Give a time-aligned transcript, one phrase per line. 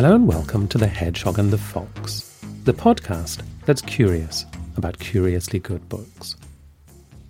[0.00, 4.46] Hello and welcome to The Hedgehog and the Fox, the podcast that's curious
[4.78, 6.36] about curiously good books.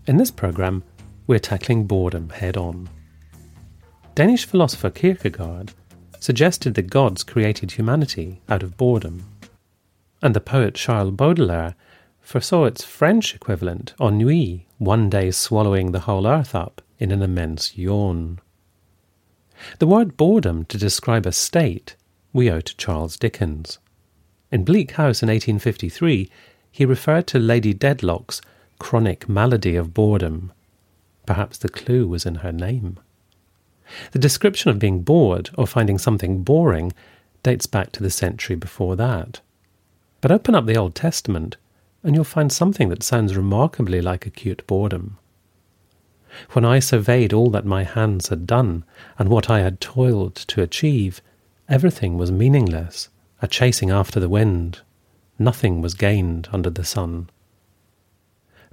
[0.06, 0.84] In this programme,
[1.26, 2.88] we're tackling boredom head on.
[4.14, 5.72] Danish philosopher Kierkegaard
[6.20, 9.24] suggested that gods created humanity out of boredom,
[10.22, 11.74] and the poet Charles Baudelaire
[12.20, 17.76] foresaw its French equivalent, ennui, one day swallowing the whole earth up in an immense
[17.76, 18.38] yawn.
[19.80, 21.96] The word boredom to describe a state
[22.32, 23.78] we owe to Charles Dickens.
[24.52, 26.30] In Bleak House in 1853,
[26.70, 28.40] he referred to Lady Dedlock's
[28.78, 30.52] chronic malady of boredom.
[31.26, 32.98] Perhaps the clue was in her name.
[34.12, 36.92] The description of being bored or finding something boring
[37.42, 39.40] dates back to the century before that.
[40.20, 41.56] But open up the Old Testament
[42.02, 45.18] and you'll find something that sounds remarkably like acute boredom.
[46.52, 48.84] When I surveyed all that my hands had done
[49.18, 51.20] and what I had toiled to achieve,
[51.70, 53.08] everything was meaningless,
[53.40, 54.80] a chasing after the wind.
[55.38, 57.30] Nothing was gained under the sun.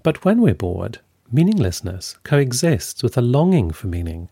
[0.03, 0.99] But when we're bored,
[1.31, 4.29] meaninglessness coexists with a longing for meaning.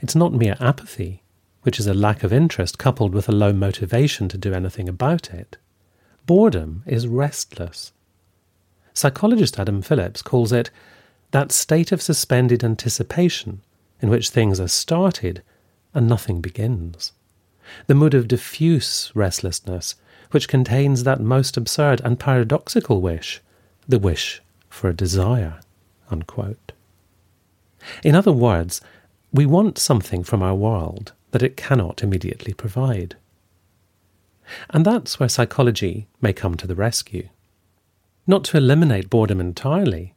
[0.00, 1.22] It's not mere apathy,
[1.62, 5.32] which is a lack of interest coupled with a low motivation to do anything about
[5.32, 5.56] it.
[6.26, 7.92] Boredom is restless.
[8.92, 10.70] Psychologist Adam Phillips calls it
[11.30, 13.62] that state of suspended anticipation
[14.00, 15.42] in which things are started
[15.94, 17.12] and nothing begins.
[17.86, 19.94] The mood of diffuse restlessness,
[20.30, 23.40] which contains that most absurd and paradoxical wish,
[23.86, 25.60] the wish for a desire.
[26.10, 26.72] Unquote.
[28.02, 28.80] In other words,
[29.32, 33.16] we want something from our world that it cannot immediately provide.
[34.70, 37.28] And that's where psychology may come to the rescue.
[38.26, 40.14] Not to eliminate boredom entirely,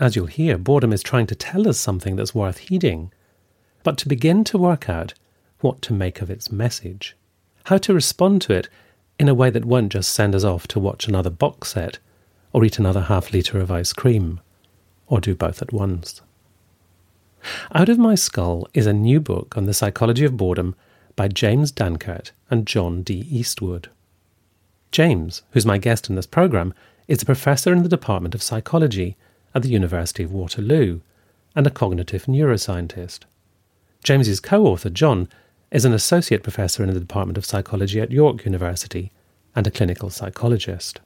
[0.00, 3.12] as you'll hear, boredom is trying to tell us something that's worth heeding,
[3.82, 5.12] but to begin to work out
[5.60, 7.16] what to make of its message,
[7.64, 8.68] how to respond to it
[9.18, 11.98] in a way that won't just send us off to watch another box set
[12.52, 14.40] or eat another half litre of ice cream,
[15.06, 16.22] or do both at once.
[17.74, 20.74] Out of My Skull is a new book on the psychology of boredom
[21.16, 23.26] by James Danckert and John D.
[23.30, 23.88] Eastwood.
[24.90, 26.74] James, who's my guest in this programme,
[27.06, 29.16] is a professor in the Department of Psychology
[29.54, 31.00] at the University of Waterloo
[31.54, 33.20] and a cognitive neuroscientist.
[34.02, 35.28] James's co-author, John,
[35.70, 39.12] is an associate professor in the Department of Psychology at York University
[39.54, 41.00] and a clinical psychologist.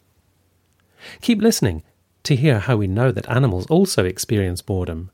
[1.20, 1.82] Keep listening
[2.22, 5.10] to hear how we know that animals also experience boredom,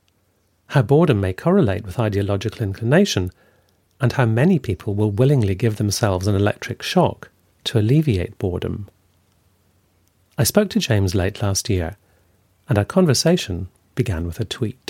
[0.68, 3.32] how boredom may correlate with ideological inclination,
[4.00, 7.28] and how many people will willingly give themselves an electric shock
[7.64, 8.88] to alleviate boredom.
[10.38, 11.96] I spoke to James late last year
[12.68, 14.89] and our conversation began with a tweet.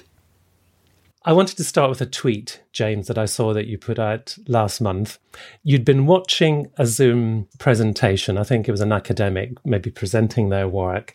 [1.22, 4.38] I wanted to start with a tweet, James, that I saw that you put out
[4.48, 5.18] last month.
[5.62, 8.38] You'd been watching a Zoom presentation.
[8.38, 11.14] I think it was an academic, maybe presenting their work.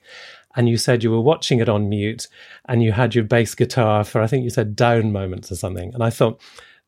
[0.55, 2.27] And you said you were watching it on mute
[2.69, 5.91] and you had your bass guitar for, I think you said down moments or something.
[5.93, 6.39] And I thought,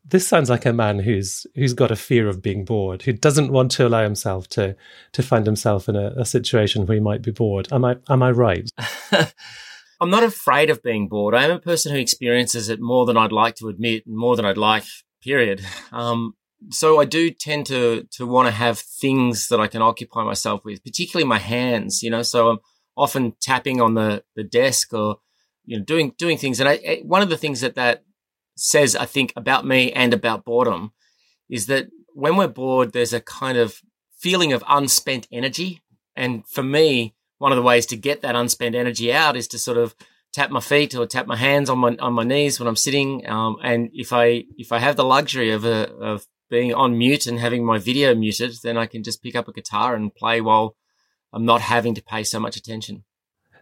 [0.09, 3.51] this sounds like a man who's who's got a fear of being bored, who doesn't
[3.51, 4.73] want to allow himself to
[5.11, 7.67] to find himself in a, a situation where he might be bored.
[7.73, 8.69] Am I am I right?
[9.99, 11.33] I'm not afraid of being bored.
[11.33, 14.45] I am a person who experiences it more than I'd like to admit, more than
[14.45, 14.83] I'd like.
[15.21, 15.61] Period.
[15.91, 16.35] Um,
[16.69, 20.63] so I do tend to to want to have things that I can occupy myself
[20.63, 22.03] with, particularly my hands.
[22.03, 22.59] You know, so I'm
[22.95, 25.17] often tapping on the the desk or
[25.65, 26.59] you know doing doing things.
[26.59, 28.03] And I, one of the things that that
[28.55, 30.93] says, I think, about me and about boredom,
[31.49, 33.81] is that when we're bored, there's a kind of
[34.17, 35.83] feeling of unspent energy.
[36.15, 39.59] And for me, one of the ways to get that unspent energy out is to
[39.59, 39.95] sort of
[40.33, 43.27] tap my feet or tap my hands on my on my knees when I'm sitting.
[43.27, 47.27] Um, and if I if I have the luxury of a, of being on mute
[47.27, 50.41] and having my video muted, then I can just pick up a guitar and play
[50.41, 50.75] while
[51.33, 53.03] I'm not having to pay so much attention.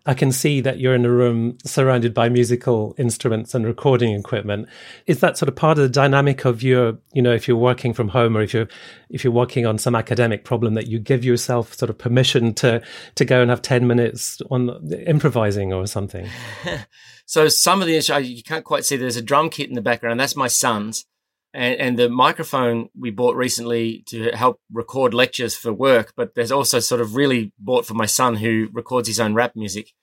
[0.05, 4.69] I can see that you're in a room surrounded by musical instruments and recording equipment.
[5.07, 7.93] Is that sort of part of the dynamic of your, you know, if you're working
[7.93, 8.67] from home or if you're
[9.09, 12.83] if you're working on some academic problem that you give yourself sort of permission to
[13.15, 16.27] to go and have 10 minutes on improvising or something?
[17.25, 20.19] so some of the you can't quite see there's a drum kit in the background.
[20.19, 21.05] That's my son's.
[21.55, 26.51] And, and, the microphone we bought recently to help record lectures for work, but there's
[26.51, 29.93] also sort of really bought for my son who records his own rap music.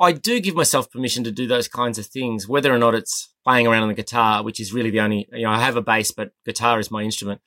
[0.00, 3.34] I do give myself permission to do those kinds of things, whether or not it's
[3.44, 5.82] playing around on the guitar, which is really the only, you know, I have a
[5.82, 7.42] bass, but guitar is my instrument.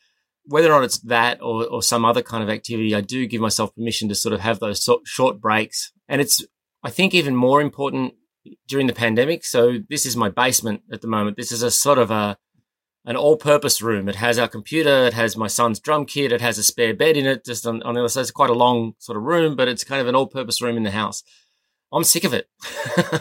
[0.46, 3.42] Whether or not it's that or, or some other kind of activity, I do give
[3.42, 5.92] myself permission to sort of have those short breaks.
[6.08, 6.46] And it's,
[6.84, 8.14] I think, even more important
[8.68, 9.44] during the pandemic.
[9.44, 11.38] So this is my basement at the moment.
[11.38, 12.38] This is a sort of a,
[13.08, 14.10] an all-purpose room.
[14.10, 17.16] It has our computer, it has my son's drum kit, it has a spare bed
[17.16, 18.22] in it, just on, on the other side.
[18.22, 20.84] It's quite a long sort of room, but it's kind of an all-purpose room in
[20.84, 21.24] the house.
[21.94, 22.50] I'm sick of it.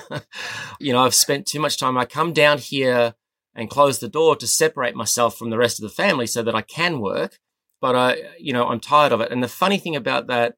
[0.81, 1.97] you know, I've spent too much time.
[1.97, 3.15] I come down here
[3.55, 6.57] and close the door to separate myself from the rest of the family so that
[6.57, 7.39] I can work.
[7.81, 9.31] But I, you know, I'm tired of it.
[9.31, 10.57] And the funny thing about that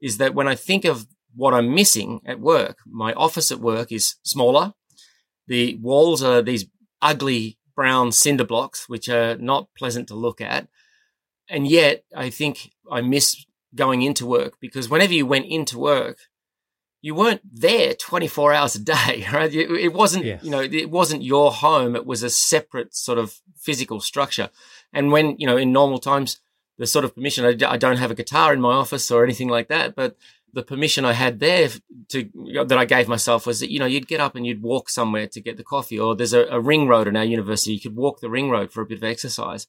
[0.00, 1.06] is that when I think of
[1.36, 4.72] what I'm missing at work, my office at work is smaller.
[5.48, 6.64] The walls are these
[7.02, 10.66] ugly brown cinder blocks, which are not pleasant to look at.
[11.48, 16.18] And yet, I think I miss going into work because whenever you went into work,
[17.02, 19.54] you weren't there 24 hours a day, right?
[19.54, 20.42] It wasn't, yes.
[20.42, 21.94] you know, it wasn't your home.
[21.94, 24.50] It was a separate sort of physical structure.
[24.92, 26.40] And when, you know, in normal times,
[26.78, 29.48] the sort of permission, I, I don't have a guitar in my office or anything
[29.48, 30.16] like that, but
[30.52, 31.68] the permission I had there
[32.10, 32.30] to
[32.66, 35.26] that I gave myself was that you know you'd get up and you'd walk somewhere
[35.28, 37.74] to get the coffee, or there's a, a ring road in our university.
[37.74, 39.66] You could walk the ring road for a bit of exercise,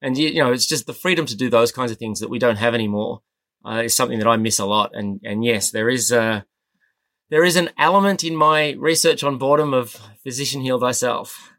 [0.00, 2.30] and you, you know it's just the freedom to do those kinds of things that
[2.30, 3.22] we don't have anymore
[3.64, 4.90] uh, is something that I miss a lot.
[4.94, 6.42] And and yes, there is uh,
[7.30, 11.52] there is an element in my research on boredom of physician heal thyself.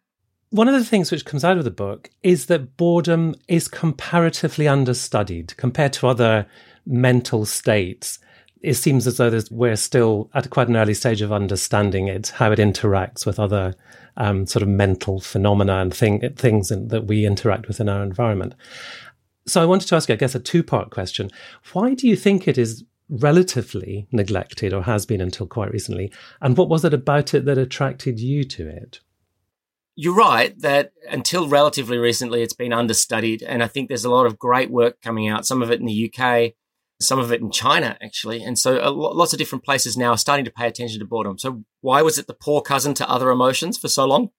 [0.50, 4.66] One of the things which comes out of the book is that boredom is comparatively
[4.66, 6.48] understudied compared to other
[6.86, 8.20] mental states
[8.62, 12.52] it seems as though we're still at quite an early stage of understanding it, how
[12.52, 13.76] it interacts with other
[14.18, 18.04] um, sort of mental phenomena and thing, things in, that we interact with in our
[18.04, 18.56] environment.
[19.46, 21.30] So I wanted to ask you, I guess, a two part question.
[21.74, 26.12] Why do you think it is relatively neglected or has been until quite recently?
[26.42, 29.00] And what was it about it that attracted you to it?
[29.96, 33.42] You're right that until relatively recently, it's been understudied.
[33.42, 35.86] And I think there's a lot of great work coming out, some of it in
[35.86, 36.54] the UK,
[37.00, 38.42] some of it in China, actually.
[38.44, 41.38] And so lots of different places now are starting to pay attention to boredom.
[41.38, 44.30] So why was it the poor cousin to other emotions for so long?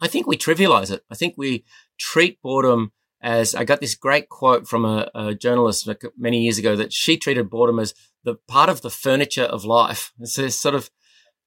[0.00, 1.02] I think we trivialize it.
[1.10, 1.64] I think we
[1.98, 2.92] treat boredom
[3.22, 5.88] as I got this great quote from a, a journalist
[6.18, 7.94] many years ago that she treated boredom as
[8.24, 10.12] the part of the furniture of life.
[10.20, 10.90] It's a sort of,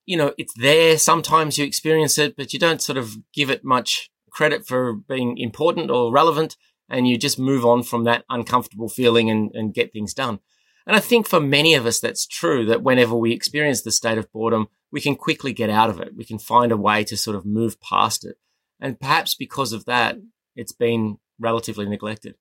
[0.05, 0.97] you know, it's there.
[0.97, 5.37] Sometimes you experience it, but you don't sort of give it much credit for being
[5.37, 6.55] important or relevant
[6.89, 10.39] and you just move on from that uncomfortable feeling and, and get things done.
[10.87, 14.17] And I think for many of us, that's true that whenever we experience the state
[14.17, 16.15] of boredom, we can quickly get out of it.
[16.15, 18.37] We can find a way to sort of move past it.
[18.79, 20.17] And perhaps because of that,
[20.55, 22.35] it's been relatively neglected.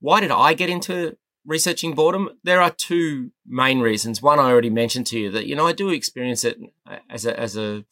[0.00, 1.16] Why did I get into
[1.46, 2.30] researching boredom?
[2.44, 4.20] There are two main reasons.
[4.20, 6.58] One, I already mentioned to you that, you know, I do experience it
[7.08, 7.84] as a, as a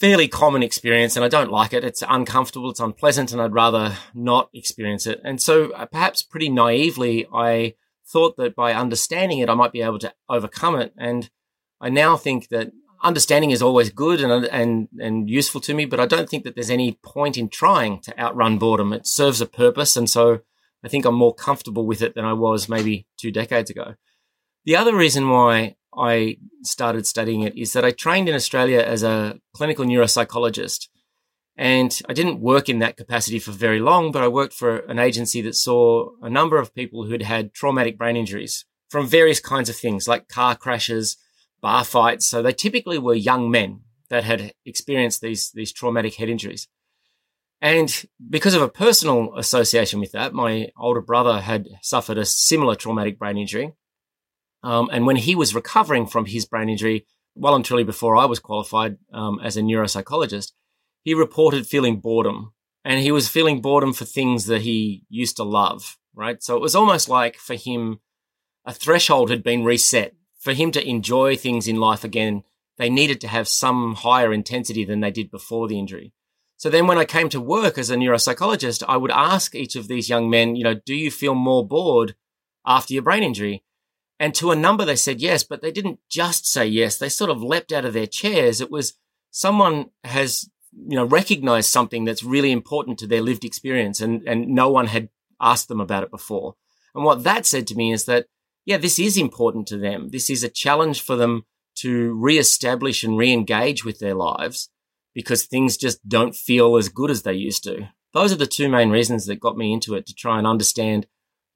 [0.00, 1.84] fairly common experience and I don't like it.
[1.84, 2.70] It's uncomfortable.
[2.70, 5.20] It's unpleasant and I'd rather not experience it.
[5.22, 7.74] And so uh, perhaps pretty naively, I
[8.06, 10.94] thought that by understanding it, I might be able to overcome it.
[10.96, 11.30] And
[11.82, 16.00] I now think that understanding is always good and, and, and useful to me, but
[16.00, 18.94] I don't think that there's any point in trying to outrun boredom.
[18.94, 19.96] It serves a purpose.
[19.96, 20.40] And so
[20.82, 23.96] I think I'm more comfortable with it than I was maybe two decades ago.
[24.64, 29.02] The other reason why I started studying it is that I trained in Australia as
[29.02, 30.88] a clinical neuropsychologist.
[31.56, 34.98] And I didn't work in that capacity for very long, but I worked for an
[34.98, 39.68] agency that saw a number of people who'd had traumatic brain injuries from various kinds
[39.68, 41.16] of things like car crashes,
[41.60, 42.26] bar fights.
[42.26, 46.66] So they typically were young men that had experienced these, these traumatic head injuries.
[47.60, 52.74] And because of a personal association with that, my older brother had suffered a similar
[52.74, 53.74] traumatic brain injury.
[54.62, 58.26] Um, and when he was recovering from his brain injury, well and truly before I
[58.26, 60.52] was qualified um, as a neuropsychologist,
[61.02, 62.52] he reported feeling boredom.
[62.84, 66.42] And he was feeling boredom for things that he used to love, right?
[66.42, 68.00] So it was almost like for him,
[68.64, 70.14] a threshold had been reset.
[70.38, 72.42] For him to enjoy things in life again,
[72.78, 76.14] they needed to have some higher intensity than they did before the injury.
[76.56, 79.88] So then when I came to work as a neuropsychologist, I would ask each of
[79.88, 82.14] these young men, you know, do you feel more bored
[82.66, 83.64] after your brain injury?
[84.20, 86.98] And to a number, they said yes, but they didn't just say yes.
[86.98, 88.60] They sort of leapt out of their chairs.
[88.60, 88.92] It was
[89.30, 94.48] someone has, you know, recognized something that's really important to their lived experience and, and
[94.48, 95.08] no one had
[95.40, 96.56] asked them about it before.
[96.94, 98.26] And what that said to me is that,
[98.66, 100.10] yeah, this is important to them.
[100.10, 101.46] This is a challenge for them
[101.76, 104.68] to reestablish and re-engage with their lives
[105.14, 107.88] because things just don't feel as good as they used to.
[108.12, 111.06] Those are the two main reasons that got me into it to try and understand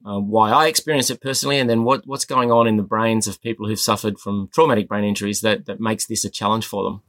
[0.04, 3.26] uh, why I experience it personally, and then what, what's going on in the brains
[3.26, 6.84] of people who've suffered from traumatic brain injuries that, that makes this a challenge for
[6.84, 7.02] them.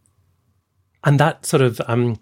[1.03, 2.17] And that sort of um,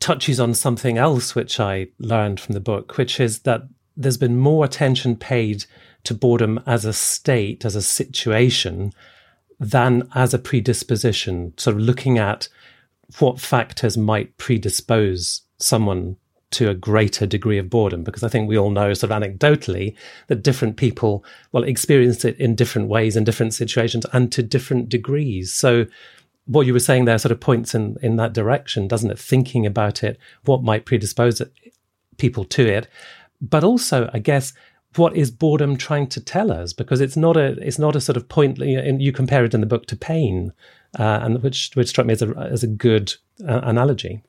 [0.00, 3.62] touches on something else which I learned from the book, which is that
[3.96, 5.64] there's been more attention paid
[6.04, 8.92] to boredom as a state, as a situation,
[9.60, 12.48] than as a predisposition, sort of looking at
[13.18, 16.16] what factors might predispose someone
[16.52, 19.94] to a greater degree of boredom because I think we all know sort of anecdotally
[20.28, 24.88] that different people well experience it in different ways in different situations and to different
[24.88, 25.52] degrees.
[25.52, 25.86] So
[26.46, 29.18] what you were saying there sort of points in in that direction, doesn't it?
[29.18, 31.40] Thinking about it, what might predispose
[32.18, 32.88] people to it,
[33.40, 34.52] but also I guess
[34.96, 36.72] what is boredom trying to tell us?
[36.72, 38.58] Because it's not a it's not a sort of point.
[38.58, 40.52] You, know, you compare it in the book to pain,
[40.98, 43.14] uh, and which which struck me as a as a good
[43.46, 44.22] uh, analogy.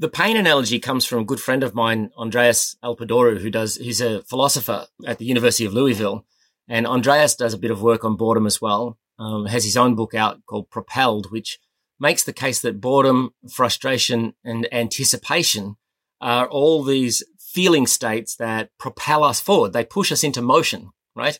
[0.00, 4.00] The pain analogy comes from a good friend of mine, Andreas Elpidorou, who does, he's
[4.00, 6.24] a philosopher at the University of Louisville.
[6.66, 9.94] And Andreas does a bit of work on boredom as well, um, has his own
[9.96, 11.58] book out called Propelled, which
[11.98, 15.76] makes the case that boredom, frustration, and anticipation
[16.18, 19.74] are all these feeling states that propel us forward.
[19.74, 21.38] They push us into motion, right?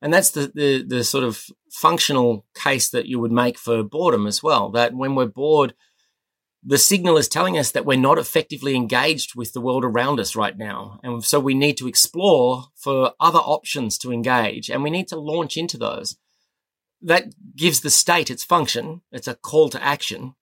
[0.00, 4.28] And that's the, the, the sort of functional case that you would make for boredom
[4.28, 4.70] as well.
[4.70, 5.74] That when we're bored,
[6.64, 10.34] the signal is telling us that we're not effectively engaged with the world around us
[10.34, 10.98] right now.
[11.02, 15.18] And so we need to explore for other options to engage and we need to
[15.18, 16.16] launch into those.
[17.00, 19.02] That gives the state its function.
[19.12, 20.34] It's a call to action.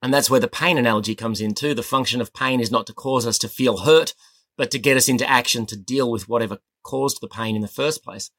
[0.00, 1.74] And that's where the pain analogy comes in too.
[1.74, 4.14] The function of pain is not to cause us to feel hurt,
[4.56, 7.68] but to get us into action to deal with whatever caused the pain in the
[7.68, 8.30] first place.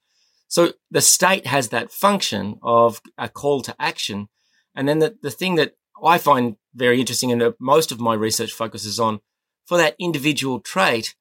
[0.48, 4.30] So the state has that function of a call to action.
[4.76, 8.14] And then the, the thing that I find very interesting and that most of my
[8.14, 9.20] research focuses on
[9.66, 11.16] for that individual trait,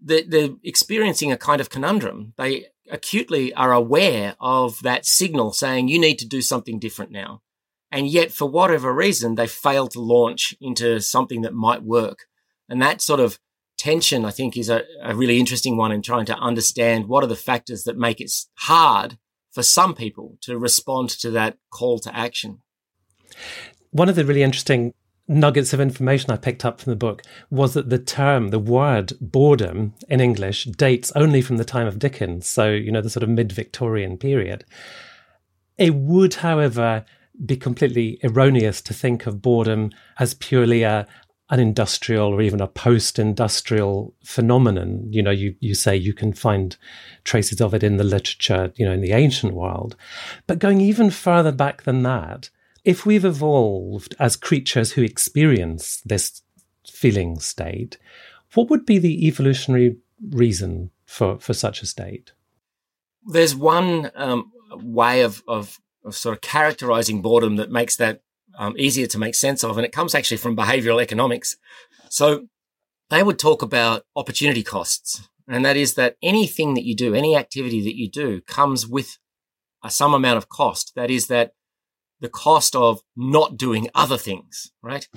[0.00, 2.34] they're experiencing a kind of conundrum.
[2.36, 7.42] They acutely are aware of that signal saying you need to do something different now.
[7.90, 12.26] And yet, for whatever reason, they fail to launch into something that might work.
[12.68, 13.38] And that sort of
[13.78, 17.28] tension, I think, is a, a really interesting one in trying to understand what are
[17.28, 19.16] the factors that make it hard
[19.52, 22.60] for some people to respond to that call to action.
[23.90, 24.94] One of the really interesting
[25.28, 29.12] nuggets of information I picked up from the book was that the term, the word
[29.20, 32.46] boredom in English dates only from the time of Dickens.
[32.48, 34.64] So, you know, the sort of mid Victorian period.
[35.76, 37.04] It would, however,
[37.44, 41.06] be completely erroneous to think of boredom as purely a,
[41.50, 45.06] an industrial or even a post-industrial phenomenon.
[45.10, 46.76] You know, you, you say you can find
[47.24, 49.94] traces of it in the literature, you know, in the ancient world.
[50.46, 52.50] But going even further back than that,
[52.88, 56.40] if we've evolved as creatures who experience this
[56.90, 57.98] feeling state,
[58.54, 59.98] what would be the evolutionary
[60.30, 62.32] reason for, for such a state?
[63.26, 68.22] There's one um, way of, of, of, sort of characterizing boredom that makes that
[68.58, 71.58] um, easier to make sense of, and it comes actually from behavioral economics.
[72.08, 72.46] So
[73.10, 77.36] they would talk about opportunity costs, and that is that anything that you do, any
[77.36, 79.18] activity that you do, comes with
[79.90, 80.94] some amount of cost.
[80.96, 81.52] That is that
[82.20, 85.08] the cost of not doing other things, right?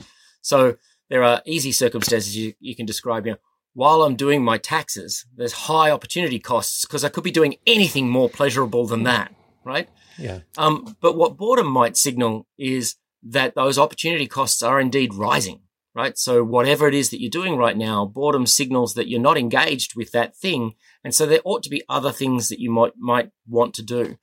[0.41, 0.75] So
[1.09, 3.37] there are easy circumstances you, you can describe, you know,
[3.73, 8.09] while I'm doing my taxes, there's high opportunity costs because I could be doing anything
[8.09, 9.87] more pleasurable than that, right?
[10.17, 10.39] Yeah.
[10.57, 15.61] Um, but what boredom might signal is that those opportunity costs are indeed rising,
[15.95, 16.17] right?
[16.17, 19.95] So whatever it is that you're doing right now, boredom signals that you're not engaged
[19.95, 20.73] with that thing.
[21.03, 24.17] And so there ought to be other things that you might, might want to do.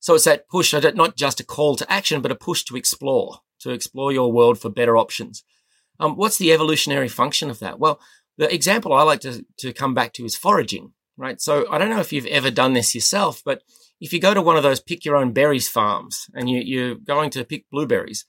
[0.00, 3.40] So it's that push, not just a call to action, but a push to explore,
[3.60, 5.44] to explore your world for better options.
[6.00, 7.78] Um, what's the evolutionary function of that?
[7.78, 8.00] Well,
[8.36, 11.40] the example I like to, to come back to is foraging, right?
[11.40, 13.62] So I don't know if you've ever done this yourself, but
[14.00, 16.94] if you go to one of those pick your own berries farms and you, you're
[16.94, 18.26] going to pick blueberries,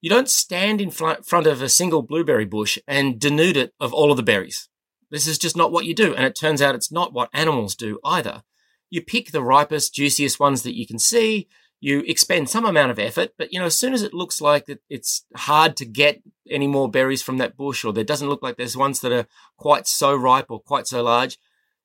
[0.00, 4.10] you don't stand in front of a single blueberry bush and denude it of all
[4.10, 4.68] of the berries.
[5.10, 6.14] This is just not what you do.
[6.14, 8.42] And it turns out it's not what animals do either
[8.90, 11.48] you pick the ripest, juiciest ones that you can see.
[11.80, 14.66] You expend some amount of effort, but you know, as soon as it looks like
[14.66, 18.42] that it's hard to get any more berries from that bush, or there doesn't look
[18.42, 19.26] like there's ones that are
[19.58, 21.38] quite so ripe or quite so large,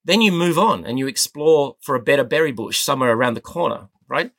[0.05, 3.41] then you move on and you explore for a better berry bush somewhere around the
[3.41, 4.31] corner, right?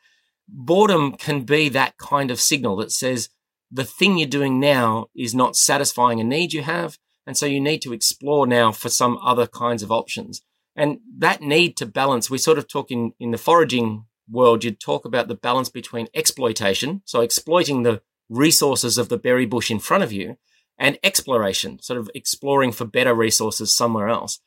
[0.48, 3.28] Boredom can be that kind of signal that says
[3.70, 6.98] the thing you're doing now is not satisfying a need you have.
[7.26, 10.42] And so you need to explore now for some other kinds of options.
[10.76, 14.80] And that need to balance, we sort of talk in, in the foraging world, you'd
[14.80, 19.80] talk about the balance between exploitation, so exploiting the resources of the berry bush in
[19.80, 20.36] front of you,
[20.78, 24.40] and exploration, sort of exploring for better resources somewhere else.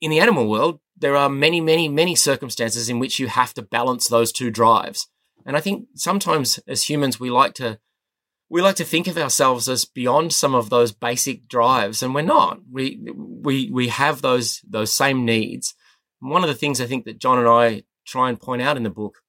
[0.00, 3.62] In the animal world, there are many, many, many circumstances in which you have to
[3.62, 5.08] balance those two drives.
[5.46, 7.78] And I think sometimes as humans, we like to
[8.50, 12.22] we like to think of ourselves as beyond some of those basic drives, and we're
[12.22, 12.58] not.
[12.70, 13.00] We
[13.42, 15.74] we we have those those same needs.
[16.20, 18.82] One of the things I think that John and I try and point out in
[18.82, 19.22] the book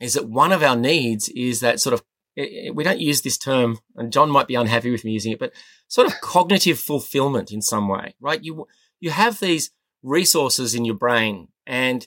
[0.00, 2.02] is that one of our needs is that sort of
[2.36, 5.32] it, it, we don't use this term, and John might be unhappy with me using
[5.32, 5.52] it, but
[5.88, 8.42] sort of cognitive fulfillment in some way, right?
[8.42, 8.66] You
[9.00, 9.70] you have these
[10.02, 12.06] resources in your brain, and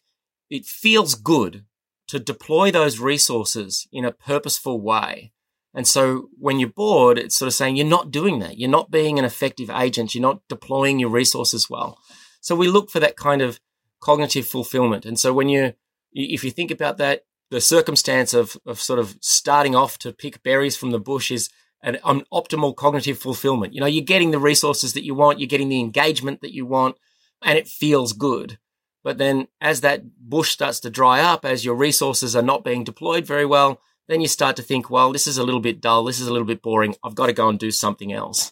[0.49, 1.65] it feels good
[2.07, 5.32] to deploy those resources in a purposeful way.
[5.73, 8.57] And so when you're bored, it's sort of saying you're not doing that.
[8.57, 10.13] You're not being an effective agent.
[10.13, 11.97] You're not deploying your resources well.
[12.41, 13.59] So we look for that kind of
[13.99, 15.05] cognitive fulfillment.
[15.05, 15.73] And so when you,
[16.11, 20.43] if you think about that, the circumstance of, of sort of starting off to pick
[20.43, 21.49] berries from the bush is
[21.81, 23.73] an, an optimal cognitive fulfillment.
[23.73, 26.65] You know, you're getting the resources that you want, you're getting the engagement that you
[26.65, 26.97] want,
[27.41, 28.57] and it feels good.
[29.03, 32.83] But then as that bush starts to dry up, as your resources are not being
[32.83, 36.03] deployed very well, then you start to think, well, this is a little bit dull.
[36.03, 36.95] This is a little bit boring.
[37.03, 38.51] I've got to go and do something else.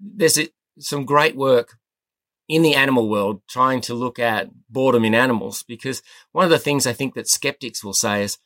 [0.00, 0.38] There's
[0.78, 1.78] some great work
[2.48, 6.58] in the animal world trying to look at boredom in animals because one of the
[6.58, 8.38] things I think that skeptics will say is,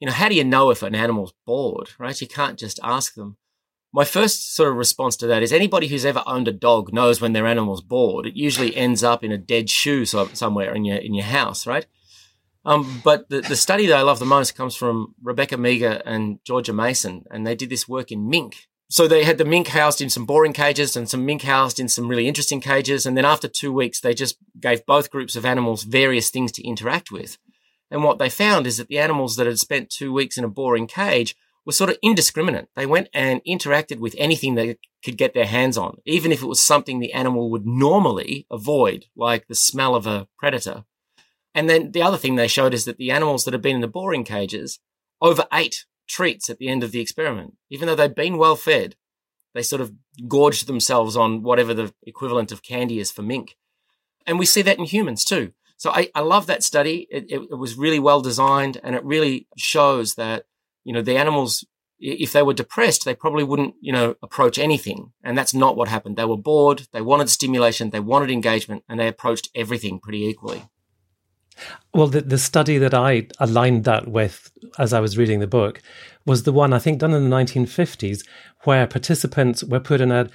[0.00, 2.20] you know, how do you know if an animal's bored, right?
[2.20, 3.36] You can't just ask them.
[3.92, 7.20] My first sort of response to that is anybody who's ever owned a dog knows
[7.20, 8.26] when their animal's bored.
[8.26, 11.86] It usually ends up in a dead shoe somewhere in your in your house, right?
[12.64, 16.38] Um, but the, the study that I love the most comes from Rebecca Meagher and
[16.44, 18.68] Georgia Mason, and they did this work in mink.
[18.88, 21.88] So they had the mink housed in some boring cages and some mink housed in
[21.88, 23.06] some really interesting cages.
[23.06, 26.66] And then after two weeks, they just gave both groups of animals various things to
[26.66, 27.38] interact with.
[27.90, 30.48] And what they found is that the animals that had spent two weeks in a
[30.48, 32.68] boring cage were sort of indiscriminate.
[32.76, 36.46] They went and interacted with anything they could get their hands on, even if it
[36.46, 40.84] was something the animal would normally avoid, like the smell of a predator.
[41.54, 43.80] And then the other thing they showed is that the animals that had been in
[43.80, 44.80] the boring cages
[45.20, 47.54] overate treats at the end of the experiment.
[47.70, 48.96] Even though they'd been well fed,
[49.54, 49.92] they sort of
[50.28, 53.56] gorged themselves on whatever the equivalent of candy is for mink.
[54.26, 55.52] And we see that in humans too.
[55.76, 57.06] So I, I love that study.
[57.10, 60.44] It, it, it was really well designed and it really shows that,
[60.82, 61.64] you know, the animals,
[61.98, 65.12] if they were depressed, they probably wouldn't, you know, approach anything.
[65.22, 66.16] And that's not what happened.
[66.16, 66.88] They were bored.
[66.92, 67.90] They wanted stimulation.
[67.90, 70.64] They wanted engagement and they approached everything pretty equally.
[71.92, 75.80] Well, the, the study that I aligned that with as I was reading the book
[76.26, 78.26] was the one I think done in the 1950s,
[78.64, 80.28] where participants were put in a,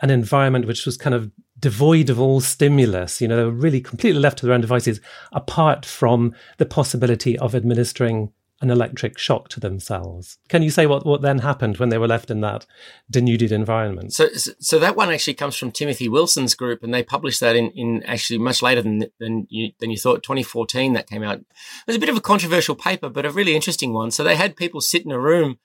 [0.00, 3.20] an environment which was kind of devoid of all stimulus.
[3.20, 5.00] You know, they were really completely left to their own devices,
[5.32, 10.38] apart from the possibility of administering an electric shock to themselves.
[10.48, 12.64] Can you say what, what then happened when they were left in that
[13.10, 14.14] denuded environment?
[14.14, 17.70] So, so that one actually comes from Timothy Wilson's group, and they published that in,
[17.72, 20.22] in actually much later than than you than you thought.
[20.22, 21.38] 2014 that came out.
[21.38, 21.46] It
[21.86, 24.10] was a bit of a controversial paper, but a really interesting one.
[24.10, 25.58] So they had people sit in a room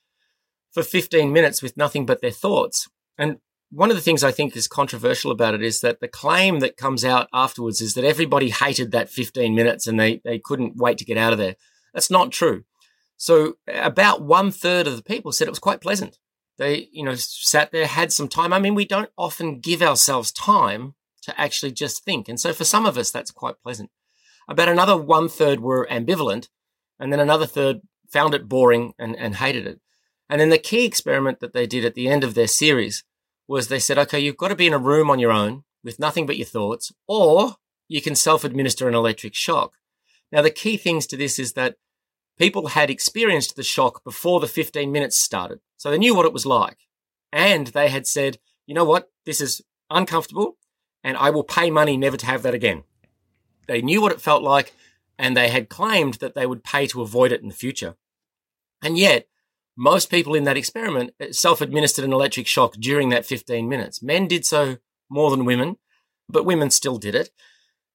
[0.71, 3.37] for 15 minutes with nothing but their thoughts, and
[3.71, 6.75] one of the things I think is controversial about it is that the claim that
[6.75, 10.97] comes out afterwards is that everybody hated that 15 minutes and they, they couldn't wait
[10.97, 11.55] to get out of there.
[11.93, 12.65] That's not true.
[13.21, 16.17] So about one third of the people said it was quite pleasant.
[16.57, 18.51] They, you know, sat there, had some time.
[18.51, 22.27] I mean, we don't often give ourselves time to actually just think.
[22.27, 23.91] And so for some of us, that's quite pleasant.
[24.49, 26.47] About another one third were ambivalent.
[26.99, 27.81] And then another third
[28.11, 29.81] found it boring and, and hated it.
[30.27, 33.03] And then the key experiment that they did at the end of their series
[33.47, 35.99] was they said, okay, you've got to be in a room on your own with
[35.99, 37.57] nothing but your thoughts, or
[37.87, 39.73] you can self administer an electric shock.
[40.31, 41.75] Now, the key things to this is that
[42.41, 45.59] people had experienced the shock before the 15 minutes started.
[45.77, 46.79] So they knew what it was like.
[47.31, 49.11] And they had said, you know what?
[49.27, 50.57] This is uncomfortable
[51.03, 52.83] and I will pay money never to have that again.
[53.67, 54.73] They knew what it felt like
[55.19, 57.95] and they had claimed that they would pay to avoid it in the future.
[58.81, 59.27] And yet,
[59.77, 64.01] most people in that experiment uh, self administered an electric shock during that 15 minutes.
[64.01, 64.77] Men did so
[65.11, 65.77] more than women,
[66.27, 67.29] but women still did it.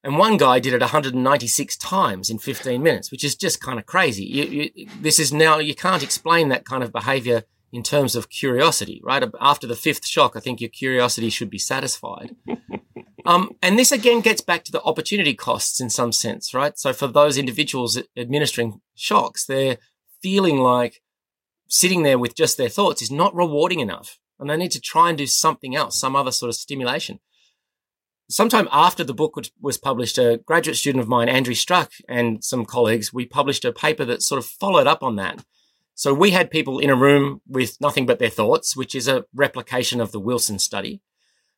[0.06, 3.86] And one guy did it 196 times in 15 minutes, which is just kind of
[3.86, 4.22] crazy.
[4.22, 7.42] You, you, this is now, you can't explain that kind of behavior
[7.72, 9.24] in terms of curiosity, right?
[9.40, 12.36] After the fifth shock, I think your curiosity should be satisfied.
[13.26, 16.78] um, and this again gets back to the opportunity costs in some sense, right?
[16.78, 19.78] So for those individuals administering shocks, they're
[20.22, 21.02] feeling like
[21.66, 24.20] sitting there with just their thoughts is not rewarding enough.
[24.38, 27.18] And they need to try and do something else, some other sort of stimulation
[28.28, 32.64] sometime after the book was published, a graduate student of mine, Andrew Struk, and some
[32.64, 35.44] colleagues, we published a paper that sort of followed up on that.
[35.94, 39.24] So we had people in a room with nothing but their thoughts, which is a
[39.34, 41.00] replication of the Wilson study.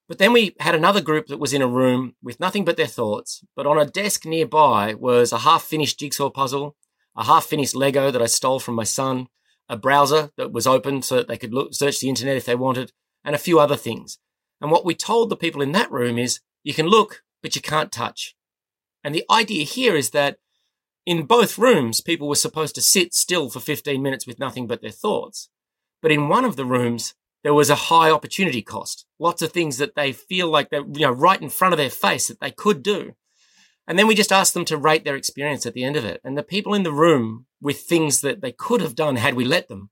[0.09, 2.87] But then we had another group that was in a room with nothing but their
[2.87, 6.77] thoughts, but on a desk nearby was a half finished jigsaw puzzle,
[7.17, 9.27] a half finished Lego that I stole from my son,
[9.69, 12.55] a browser that was open so that they could look, search the internet if they
[12.55, 12.93] wanted,
[13.25, 14.19] and a few other things.
[14.61, 17.62] And what we told the people in that room is you can look, but you
[17.62, 18.35] can't touch.
[19.05, 20.38] And the idea here is that
[21.07, 24.83] in both rooms, people were supposed to sit still for 15 minutes with nothing but
[24.83, 25.49] their thoughts.
[26.03, 29.07] But in one of the rooms, there was a high opportunity cost.
[29.18, 31.90] Lots of things that they feel like they're, you know, right in front of their
[31.90, 33.14] face that they could do.
[33.87, 36.21] And then we just asked them to rate their experience at the end of it.
[36.23, 39.47] And the people in the room with things that they could have done had we
[39.47, 39.90] let them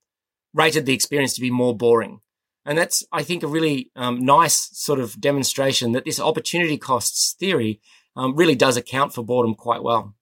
[0.52, 2.20] rated the experience to be more boring.
[2.66, 7.34] And that's, I think, a really um, nice sort of demonstration that this opportunity costs
[7.38, 7.80] theory
[8.16, 10.14] um, really does account for boredom quite well.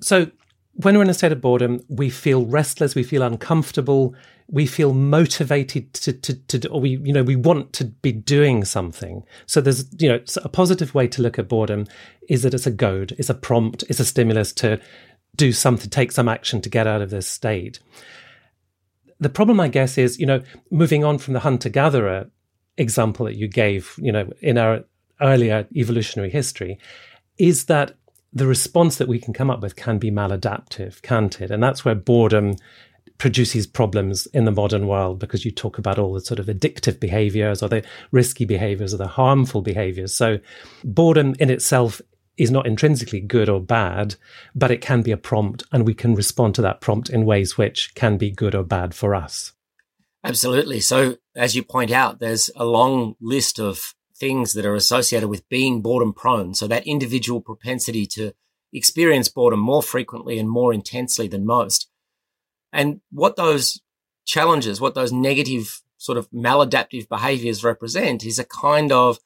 [0.00, 0.30] So,
[0.76, 4.14] when we're in a state of boredom, we feel restless, we feel uncomfortable,
[4.48, 8.64] we feel motivated to, to, to, or we, you know, we want to be doing
[8.64, 9.22] something.
[9.46, 11.86] So there's, you know, a positive way to look at boredom
[12.28, 14.80] is that it's a goad, it's a prompt, it's a stimulus to
[15.36, 17.78] do something, take some action to get out of this state.
[19.24, 22.26] The problem, I guess, is, you know, moving on from the hunter gatherer
[22.76, 24.84] example that you gave, you know, in our
[25.18, 26.78] earlier evolutionary history,
[27.38, 27.96] is that
[28.34, 31.50] the response that we can come up with can be maladaptive, can't it?
[31.50, 32.56] And that's where boredom
[33.16, 37.00] produces problems in the modern world because you talk about all the sort of addictive
[37.00, 40.14] behaviors or the risky behaviors or the harmful behaviors.
[40.14, 40.38] So
[40.84, 42.02] boredom in itself
[42.36, 44.16] is not intrinsically good or bad,
[44.54, 47.56] but it can be a prompt and we can respond to that prompt in ways
[47.56, 49.52] which can be good or bad for us.
[50.24, 50.80] Absolutely.
[50.80, 55.48] So as you point out, there's a long list of things that are associated with
[55.48, 56.54] being boredom prone.
[56.54, 58.32] So that individual propensity to
[58.72, 61.88] experience boredom more frequently and more intensely than most.
[62.72, 63.80] And what those
[64.24, 69.18] challenges, what those negative sort of maladaptive behaviors represent is a kind of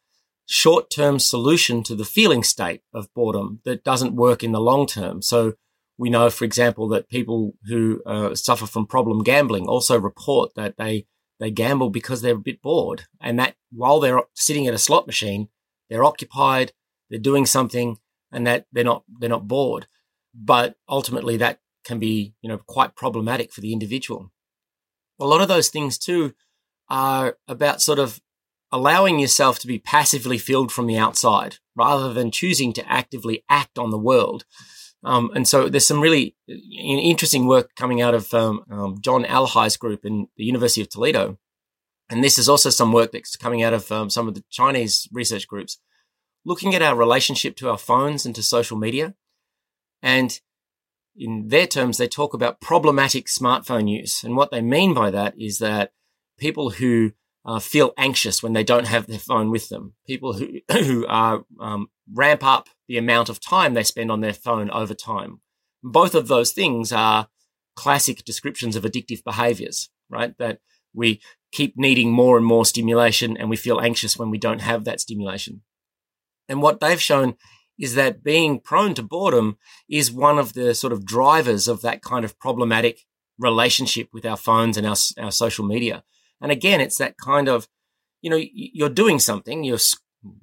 [0.48, 4.86] short term solution to the feeling state of boredom that doesn't work in the long
[4.86, 5.20] term.
[5.20, 5.54] So
[5.98, 10.76] we know, for example, that people who uh, suffer from problem gambling also report that
[10.78, 11.06] they
[11.38, 13.04] they gamble because they're a bit bored.
[13.20, 15.48] And that while they're sitting at a slot machine,
[15.88, 16.72] they're occupied,
[17.10, 17.98] they're doing something
[18.32, 19.86] and that they're not, they're not bored.
[20.34, 24.32] But ultimately that can be, you know, quite problematic for the individual.
[25.20, 26.34] A lot of those things too
[26.88, 28.20] are about sort of
[28.70, 33.78] allowing yourself to be passively filled from the outside rather than choosing to actively act
[33.78, 34.44] on the world.
[35.04, 39.24] Um, and so there's some really uh, interesting work coming out of um, um, John
[39.24, 41.38] Elhai's group in the University of Toledo.
[42.10, 45.08] And this is also some work that's coming out of um, some of the Chinese
[45.12, 45.78] research groups,
[46.44, 49.14] looking at our relationship to our phones and to social media.
[50.02, 50.40] And
[51.14, 54.24] in their terms, they talk about problematic smartphone use.
[54.24, 55.92] And what they mean by that is that
[56.38, 57.12] people who
[57.44, 61.44] uh, feel anxious when they don't have their phone with them, people who, who are
[61.60, 65.40] um, ramp up the amount of time they spend on their phone over time.
[65.82, 67.28] Both of those things are
[67.76, 70.36] classic descriptions of addictive behaviors, right?
[70.38, 70.58] That
[70.92, 71.20] we
[71.52, 75.00] keep needing more and more stimulation and we feel anxious when we don't have that
[75.00, 75.62] stimulation.
[76.48, 77.36] And what they've shown
[77.78, 79.56] is that being prone to boredom
[79.88, 83.00] is one of the sort of drivers of that kind of problematic
[83.38, 86.02] relationship with our phones and our, our social media.
[86.40, 87.68] And again, it's that kind of,
[88.22, 89.78] you know, you're doing something, you're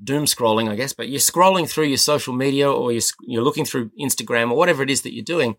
[0.04, 3.66] doom scrolling, I guess, but you're scrolling through your social media or you're, you're looking
[3.66, 5.58] through Instagram or whatever it is that you're doing,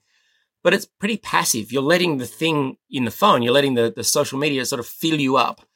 [0.62, 1.72] but it's pretty passive.
[1.72, 4.87] You're letting the thing in the phone, you're letting the, the social media sort of
[4.87, 5.66] fill you up.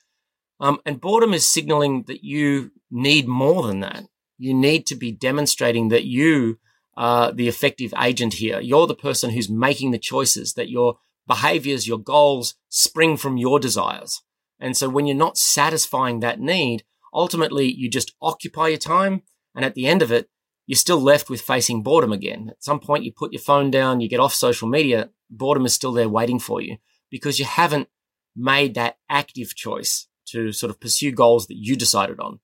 [0.58, 4.04] Um, and boredom is signaling that you need more than that.
[4.36, 6.58] You need to be demonstrating that you
[6.96, 8.60] are the effective agent here.
[8.60, 13.58] You're the person who's making the choices, that your behaviors, your goals spring from your
[13.58, 14.22] desires.
[14.60, 19.22] And so when you're not satisfying that need, ultimately you just occupy your time.
[19.54, 20.28] And at the end of it,
[20.66, 22.48] you're still left with facing boredom again.
[22.50, 25.74] At some point, you put your phone down, you get off social media, boredom is
[25.74, 26.76] still there waiting for you
[27.10, 27.88] because you haven't
[28.36, 32.38] made that active choice to sort of pursue goals that you decided on.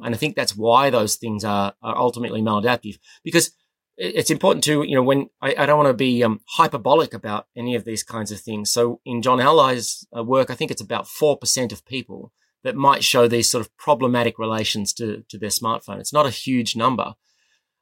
[0.00, 3.52] And I think that's why those things are, are ultimately maladaptive because
[3.98, 7.48] it's important to, you know, when I, I don't want to be um, hyperbolic about
[7.56, 8.70] any of these kinds of things.
[8.70, 12.32] So in John Elhai's uh, work, I think it's about 4% of people
[12.62, 15.98] that might show these sort of problematic relations to, to their smartphone.
[15.98, 17.14] It's not a huge number.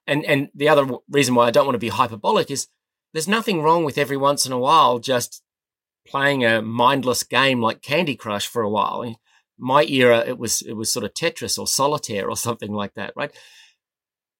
[0.06, 2.68] And, and the other reason why I don't want to be hyperbolic is
[3.12, 5.42] there's nothing wrong with every once in a while just
[6.06, 9.02] playing a mindless game like Candy Crush for a while.
[9.02, 9.16] In
[9.58, 13.12] my era, it was, it was sort of Tetris or solitaire or something like that,
[13.16, 13.34] right?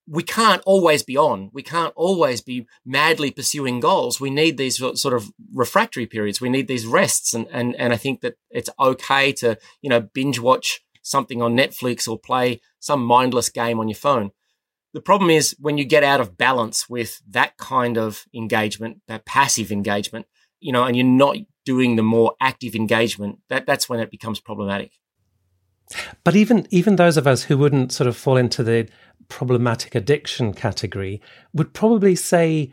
[0.08, 1.50] We can't always be on.
[1.52, 4.20] We can't always be madly pursuing goals.
[4.20, 6.40] We need these sort of refractory periods.
[6.40, 7.34] We need these rests.
[7.34, 11.56] And, and, and I think that it's okay to, you know, binge watch something on
[11.56, 14.30] Netflix or play some mindless game on your phone.
[14.94, 19.26] The problem is when you get out of balance with that kind of engagement, that
[19.26, 20.26] passive engagement,
[20.60, 24.40] you know, and you're not doing the more active engagement, that, that's when it becomes
[24.40, 24.92] problematic.
[26.24, 28.88] But even even those of us who wouldn't sort of fall into the
[29.28, 31.20] problematic addiction category
[31.52, 32.72] would probably say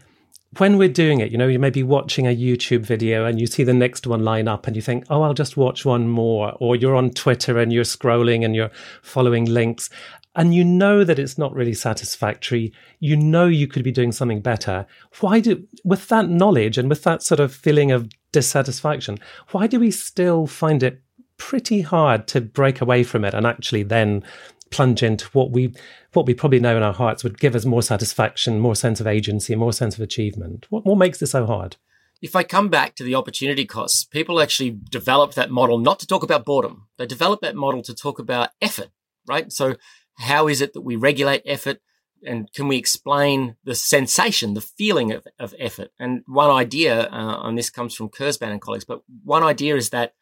[0.58, 3.48] when we're doing it, you know, you may be watching a YouTube video and you
[3.48, 6.56] see the next one line up and you think, oh, I'll just watch one more.
[6.60, 9.90] Or you're on Twitter and you're scrolling and you're following links
[10.36, 12.74] and you know that it's not really satisfactory.
[13.00, 14.86] You know you could be doing something better.
[15.20, 19.20] Why do, with that knowledge and with that sort of feeling of dissatisfaction,
[19.52, 21.02] why do we still find it
[21.38, 24.24] pretty hard to break away from it and actually then
[24.74, 25.74] plunge into what we
[26.14, 29.08] what we probably know in our hearts would give us more satisfaction, more sense of
[29.08, 30.66] agency, more sense of achievement.
[30.70, 31.78] What, what makes this so hard?
[32.22, 36.08] If I come back to the opportunity costs, people actually develop that model not to
[36.08, 36.88] talk about boredom.
[36.98, 38.90] They develop that model to talk about effort,
[39.28, 39.52] right?
[39.52, 39.76] So
[40.18, 41.80] how is it that we regulate effort?
[42.26, 45.92] And can we explain the sensation, the feeling of, of effort?
[46.00, 49.90] And one idea, uh, and this comes from Kurzban and colleagues, but one idea is
[49.90, 50.14] that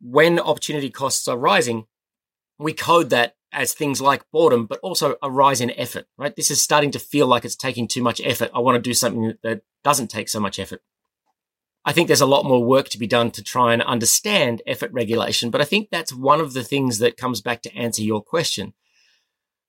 [0.00, 1.86] when opportunity costs are rising,
[2.58, 6.34] we code that as things like boredom, but also a rise in effort, right?
[6.36, 8.50] This is starting to feel like it's taking too much effort.
[8.54, 10.82] I want to do something that doesn't take so much effort.
[11.84, 14.92] I think there's a lot more work to be done to try and understand effort
[14.92, 18.22] regulation, but I think that's one of the things that comes back to answer your
[18.22, 18.74] question.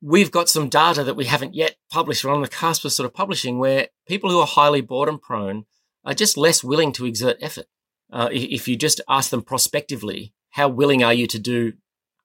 [0.01, 3.05] We've got some data that we haven't yet published or on the cusp of sort
[3.05, 5.65] of publishing where people who are highly boredom prone
[6.03, 7.67] are just less willing to exert effort.
[8.11, 11.73] Uh, if you just ask them prospectively, how willing are you to do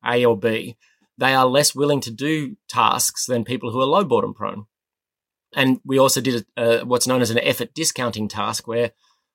[0.05, 0.77] A or B?
[1.17, 4.67] They are less willing to do tasks than people who are low boredom prone.
[5.55, 8.93] And we also did a, uh, what's known as an effort discounting task, where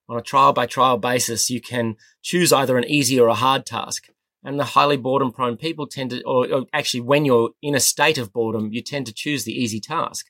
[0.09, 3.65] on a trial by trial basis, you can choose either an easy or a hard
[3.65, 4.07] task.
[4.43, 7.79] And the highly boredom prone people tend to, or, or actually, when you're in a
[7.79, 10.27] state of boredom, you tend to choose the easy task.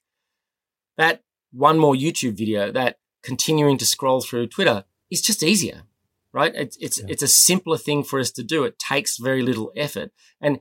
[0.98, 5.84] That one more YouTube video, that continuing to scroll through Twitter is just easier,
[6.34, 6.54] right?
[6.56, 7.06] It's, it's, yeah.
[7.10, 8.64] it's a simpler thing for us to do.
[8.64, 10.12] It takes very little effort.
[10.42, 10.60] And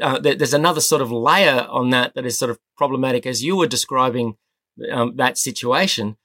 [0.00, 3.56] uh, there's another sort of layer on that that is sort of problematic as you
[3.56, 4.36] were describing
[4.90, 6.16] um, that situation.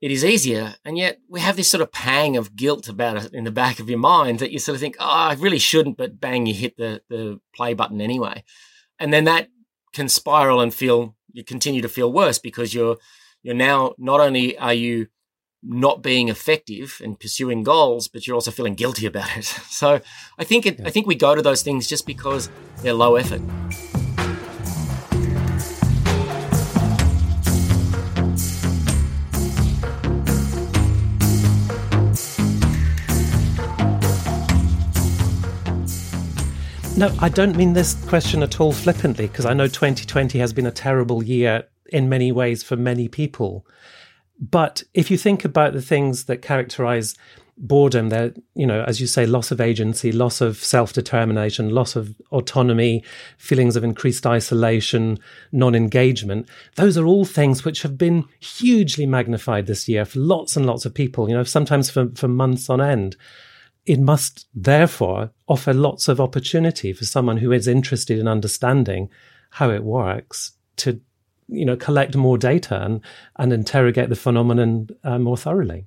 [0.00, 3.32] It is easier, and yet we have this sort of pang of guilt about it
[3.32, 5.96] in the back of your mind that you sort of think, "Oh, I really shouldn't,"
[5.96, 8.44] but bang, you hit the the play button anyway,
[8.98, 9.48] and then that
[9.94, 12.98] can spiral and feel you continue to feel worse because you're
[13.42, 15.06] you're now not only are you
[15.62, 19.44] not being effective and pursuing goals, but you're also feeling guilty about it.
[19.70, 20.00] So
[20.38, 20.80] I think it.
[20.86, 22.48] I think we go to those things just because
[22.82, 23.42] they're low effort.
[36.96, 40.64] No, I don't mean this question at all flippantly, because I know 2020 has been
[40.64, 43.66] a terrible year in many ways for many people.
[44.38, 47.14] But if you think about the things that characterize
[47.58, 51.96] boredom, there, you know, as you say, loss of agency, loss of self determination, loss
[51.96, 53.02] of autonomy,
[53.38, 55.18] feelings of increased isolation,
[55.52, 60.56] non engagement, those are all things which have been hugely magnified this year for lots
[60.56, 63.16] and lots of people, you know, sometimes for, for months on end.
[63.86, 69.08] It must therefore offer lots of opportunity for someone who is interested in understanding
[69.50, 71.00] how it works to
[71.48, 73.00] you know collect more data and
[73.36, 75.86] and interrogate the phenomenon uh, more thoroughly.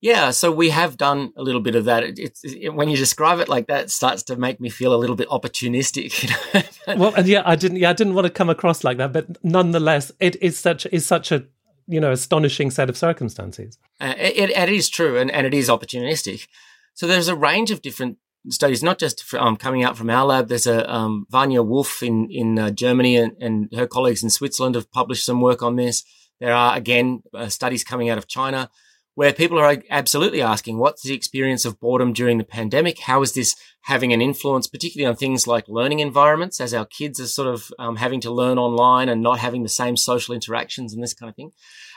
[0.00, 2.02] Yeah so we have done a little bit of that.
[2.02, 4.94] It, it's it, when you describe it like that it starts to make me feel
[4.94, 6.22] a little bit opportunistic
[6.86, 6.98] you know?
[6.98, 9.42] well and yeah i didn't yeah i didn't want to come across like that but
[9.44, 11.44] nonetheless it is such is such a
[11.86, 13.78] you know astonishing set of circumstances.
[14.00, 16.46] Uh, it, it is true and, and it is opportunistic.
[16.94, 20.24] So there's a range of different studies, not just for, um, coming out from our
[20.24, 20.48] lab.
[20.48, 24.74] There's a um, Wanja Wolff in in uh, Germany, and, and, her colleagues in Switzerland
[24.74, 26.04] have published some work on this.
[26.40, 28.70] There are again uh, studies coming out of China
[29.14, 32.98] where people are absolutely asking, what's the experience of boredom during the pandemic?
[33.00, 37.20] How is this having an influence, particularly on things like learning environments, as our kids
[37.20, 40.94] are sort of um, having to learn online and not having the same social interactions
[40.94, 41.50] and this kind of thing?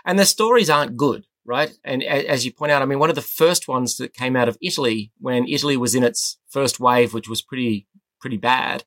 [0.03, 1.71] And the stories aren't good right?
[1.83, 4.49] And as you point out, I mean, one of the first ones that came out
[4.49, 7.87] of Italy when Italy was in its first wave, which was pretty,
[8.19, 8.83] pretty bad.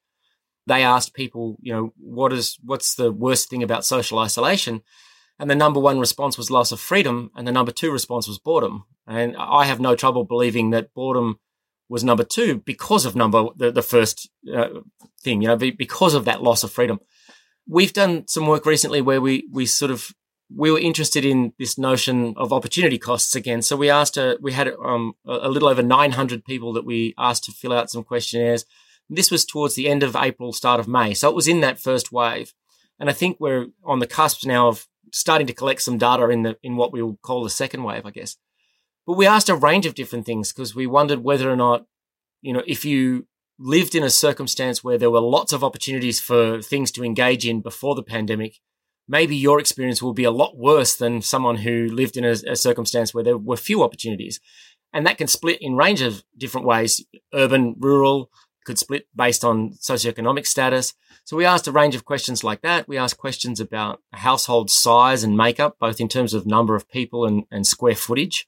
[0.67, 4.83] They asked people, you know, what is, what's the worst thing about social isolation?
[5.39, 7.31] And the number one response was loss of freedom.
[7.37, 8.85] And the number two response was boredom.
[9.07, 11.39] And I have no trouble believing that boredom
[11.89, 14.69] was number two because of number, the, the first uh,
[15.23, 17.01] thing, you know, because of that loss of freedom.
[17.67, 20.13] We've done some work recently where we, we sort of
[20.55, 23.61] we were interested in this notion of opportunity costs again.
[23.61, 27.45] So we asked, a, we had um, a little over 900 people that we asked
[27.45, 28.65] to fill out some questionnaires.
[29.11, 31.15] This was towards the end of April, start of May.
[31.15, 32.55] So it was in that first wave.
[32.99, 36.43] And I think we're on the cusp now of starting to collect some data in
[36.43, 38.37] the, in what we will call the second wave, I guess.
[39.07, 41.87] But we asked a range of different things because we wondered whether or not,
[42.43, 43.27] you know, if you
[43.59, 47.61] lived in a circumstance where there were lots of opportunities for things to engage in
[47.61, 48.57] before the pandemic,
[49.09, 52.57] maybe your experience will be a lot worse than someone who lived in a, a
[52.57, 54.39] circumstance where there were few opportunities.
[54.93, 57.05] And that can split in range of different ways.
[57.35, 58.31] Urban, rural,
[58.65, 60.95] could split based on socioeconomic status.
[61.25, 62.87] So we asked a range of questions like that.
[62.87, 67.25] We asked questions about household size and makeup, both in terms of number of people
[67.25, 68.47] and, and square footage.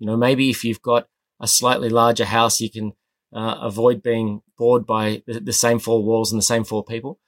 [0.00, 1.06] You know, maybe if you've got
[1.40, 2.92] a slightly larger house, you can
[3.32, 7.20] uh, avoid being bored by the, the same four walls and the same four people.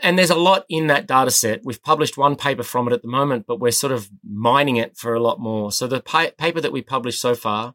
[0.00, 1.62] And there's a lot in that data set.
[1.64, 4.96] We've published one paper from it at the moment, but we're sort of mining it
[4.96, 5.72] for a lot more.
[5.72, 7.74] So the pa- paper that we published so far,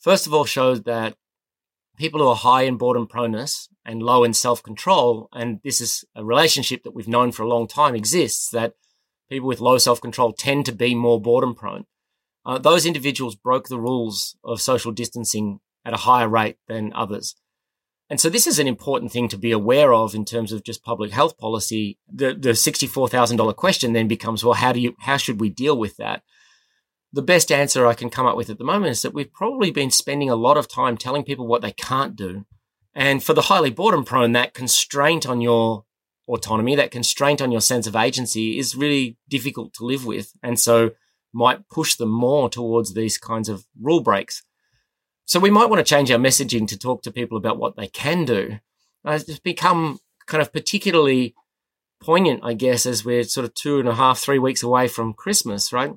[0.00, 1.16] first of all, showed that
[1.96, 6.04] people who are high in boredom proneness and low in self control, and this is
[6.16, 8.74] a relationship that we've known for a long time exists, that
[9.28, 11.84] people with low self control tend to be more boredom prone.
[12.44, 17.36] Uh, those individuals broke the rules of social distancing at a higher rate than others.
[18.10, 20.82] And so this is an important thing to be aware of in terms of just
[20.82, 21.98] public health policy.
[22.12, 25.96] The, the $64,000 question then becomes, well, how do you, how should we deal with
[25.96, 26.22] that?
[27.12, 29.70] the best answer I can come up with at the moment is that we've probably
[29.70, 32.46] been spending a lot of time telling people what they can't do.
[32.94, 35.84] And for the highly boredom prone, that constraint on your
[36.28, 40.32] autonomy, that constraint on your sense of agency is really difficult to live with.
[40.42, 40.92] And so
[41.32, 44.42] might push them more towards these kinds of rule breaks.
[45.30, 47.86] So we might want to change our messaging to talk to people about what they
[47.86, 48.58] can do.
[49.04, 51.34] Uh, it's become kind of particularly
[52.00, 55.14] poignant, I guess, as we're sort of two and a half, three weeks away from
[55.14, 55.92] Christmas, right?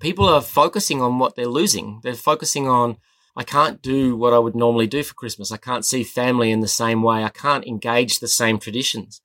[0.00, 2.00] people are focusing on what they're losing.
[2.02, 2.96] They're focusing on,
[3.36, 5.52] I can't do what I would normally do for Christmas.
[5.52, 7.24] I can't see family in the same way.
[7.24, 9.20] I can't engage the same traditions.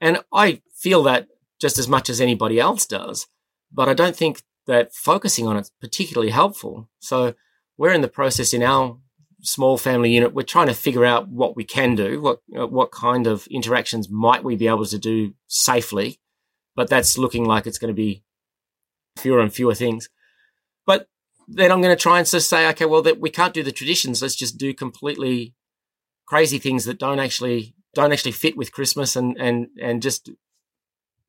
[0.00, 1.28] And I feel that
[1.60, 3.26] just as much as anybody else does,
[3.72, 6.88] but I don't think that focusing on it's particularly helpful.
[7.00, 7.34] So
[7.80, 8.98] we're in the process in our
[9.40, 10.34] small family unit.
[10.34, 14.10] We're trying to figure out what we can do, what, uh, what kind of interactions
[14.10, 16.20] might we be able to do safely,
[16.76, 18.22] but that's looking like it's going to be
[19.16, 20.10] fewer and fewer things.
[20.84, 21.08] But
[21.48, 23.72] then I'm going to try and just say, okay, well, that we can't do the
[23.72, 24.20] traditions.
[24.20, 25.54] Let's just do completely
[26.26, 30.30] crazy things that don't actually don't actually fit with Christmas, and and and just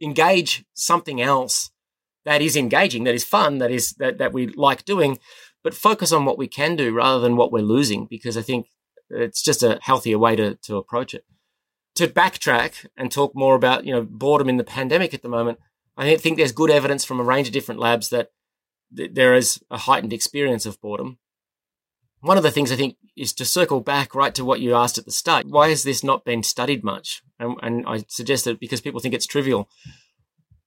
[0.02, 1.72] engage something else
[2.24, 5.18] that is engaging, that is fun, that is that that we like doing,
[5.64, 8.68] but focus on what we can do rather than what we're losing, because I think
[9.10, 11.26] it's just a healthier way to to approach it.
[11.96, 15.60] To backtrack and talk more about you know boredom in the pandemic at the moment.
[15.98, 18.30] I think there's good evidence from a range of different labs that
[18.96, 21.20] th- there is a heightened experience of boredom.
[22.22, 24.98] One of the things I think is to circle back right to what you asked
[24.98, 25.48] at the start.
[25.48, 27.24] Why has this not been studied much?
[27.40, 29.70] And, and I suggest that because people think it's trivial.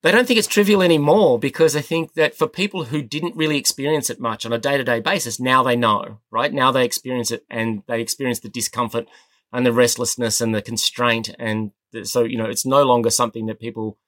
[0.05, 3.57] They don't think it's trivial anymore because I think that for people who didn't really
[3.57, 6.53] experience it much on a day to day basis, now they know, right?
[6.53, 9.09] Now they experience it and they experience the discomfort
[9.51, 11.35] and the restlessness and the constraint.
[11.39, 13.99] And the, so, you know, it's no longer something that people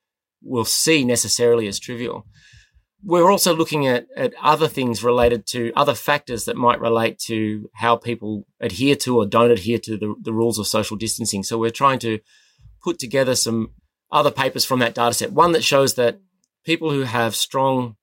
[0.43, 2.27] will see necessarily as trivial.
[3.03, 7.71] We're also looking at, at other things related to other factors that might relate to
[7.73, 11.43] how people adhere to or don't adhere to the, the rules of social distancing.
[11.43, 12.19] So we're trying to
[12.83, 13.71] put together some
[14.11, 15.33] other papers from that data set.
[15.33, 16.21] One that shows that
[16.65, 17.97] people who have strong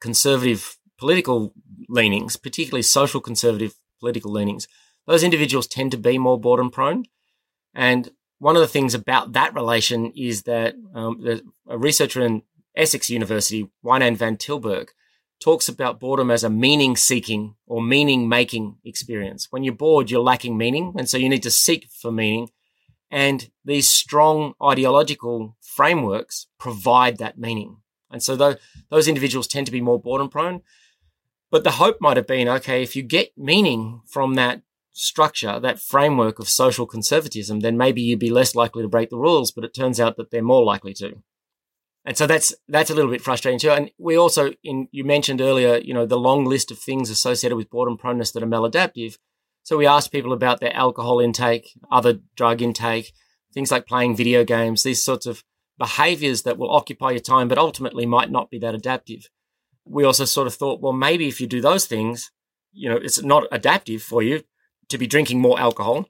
[0.00, 1.52] conservative political
[1.88, 4.66] leanings, particularly social conservative political leanings,
[5.06, 7.04] those individuals tend to be more boredom prone.
[7.74, 12.42] And one of the things about that relation is that um, a researcher in
[12.76, 14.88] Essex University, Wijnand van Tilburg,
[15.40, 19.48] talks about boredom as a meaning seeking or meaning making experience.
[19.50, 20.94] When you're bored, you're lacking meaning.
[20.96, 22.48] And so you need to seek for meaning.
[23.10, 27.78] And these strong ideological frameworks provide that meaning.
[28.10, 28.56] And so those,
[28.90, 30.62] those individuals tend to be more boredom prone.
[31.50, 35.78] But the hope might have been, okay, if you get meaning from that structure, that
[35.78, 39.52] framework of social conservatism, then maybe you'd be less likely to break the rules.
[39.52, 41.22] But it turns out that they're more likely to.
[42.04, 43.70] And so that's that's a little bit frustrating too.
[43.70, 47.56] And we also, in you mentioned earlier, you know, the long list of things associated
[47.56, 49.18] with boredom proneness that are maladaptive.
[49.66, 53.12] So we asked people about their alcohol intake, other drug intake,
[53.52, 55.42] things like playing video games, these sorts of
[55.76, 59.28] behaviors that will occupy your time, but ultimately might not be that adaptive.
[59.84, 62.30] We also sort of thought, well, maybe if you do those things,
[62.72, 64.44] you know, it's not adaptive for you
[64.88, 66.06] to be drinking more alcohol,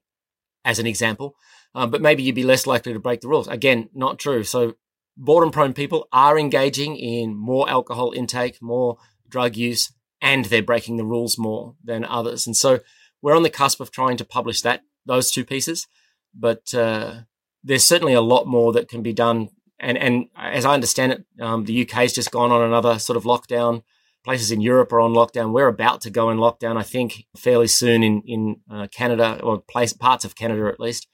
[0.62, 1.34] as an example,
[1.74, 3.48] um, but maybe you'd be less likely to break the rules.
[3.48, 4.44] Again, not true.
[4.44, 4.74] So
[5.16, 10.98] boredom prone people are engaging in more alcohol intake, more drug use, and they're breaking
[10.98, 12.46] the rules more than others.
[12.46, 12.80] And so
[13.26, 15.88] we're on the cusp of trying to publish that, those two pieces,
[16.32, 17.22] but uh,
[17.64, 19.48] there's certainly a lot more that can be done.
[19.80, 23.16] And, and as I understand it, um, the UK has just gone on another sort
[23.16, 23.82] of lockdown
[24.24, 25.52] places in Europe are on lockdown.
[25.52, 29.60] We're about to go in lockdown, I think, fairly soon in in uh, Canada or
[29.60, 31.08] place parts of Canada at least.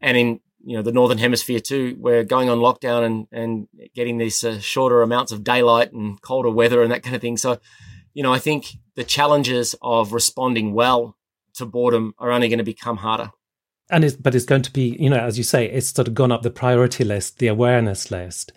[0.00, 4.16] And in you know, the Northern Hemisphere too, we're going on lockdown and, and getting
[4.16, 7.36] these uh, shorter amounts of daylight and colder weather and that kind of thing.
[7.36, 7.60] So,
[8.14, 11.17] you know, I think the challenges of responding well
[11.58, 13.30] to boredom are only going to become harder.
[13.90, 16.14] And it's, but it's going to be, you know, as you say, it's sort of
[16.14, 18.52] gone up the priority list, the awareness list.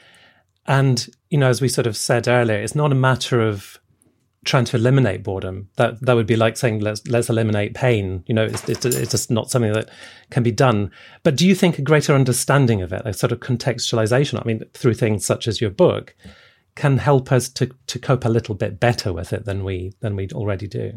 [0.66, 3.80] And, you know, as we sort of said earlier, it's not a matter of
[4.44, 5.70] trying to eliminate boredom.
[5.78, 8.24] That that would be like saying let's let's eliminate pain.
[8.28, 9.90] You know, it's it's, it's just not something that
[10.30, 10.92] can be done.
[11.24, 14.64] But do you think a greater understanding of it, a sort of contextualization, I mean,
[14.74, 16.16] through things such as your book,
[16.76, 20.16] can help us to to cope a little bit better with it than we than
[20.16, 20.94] we already do?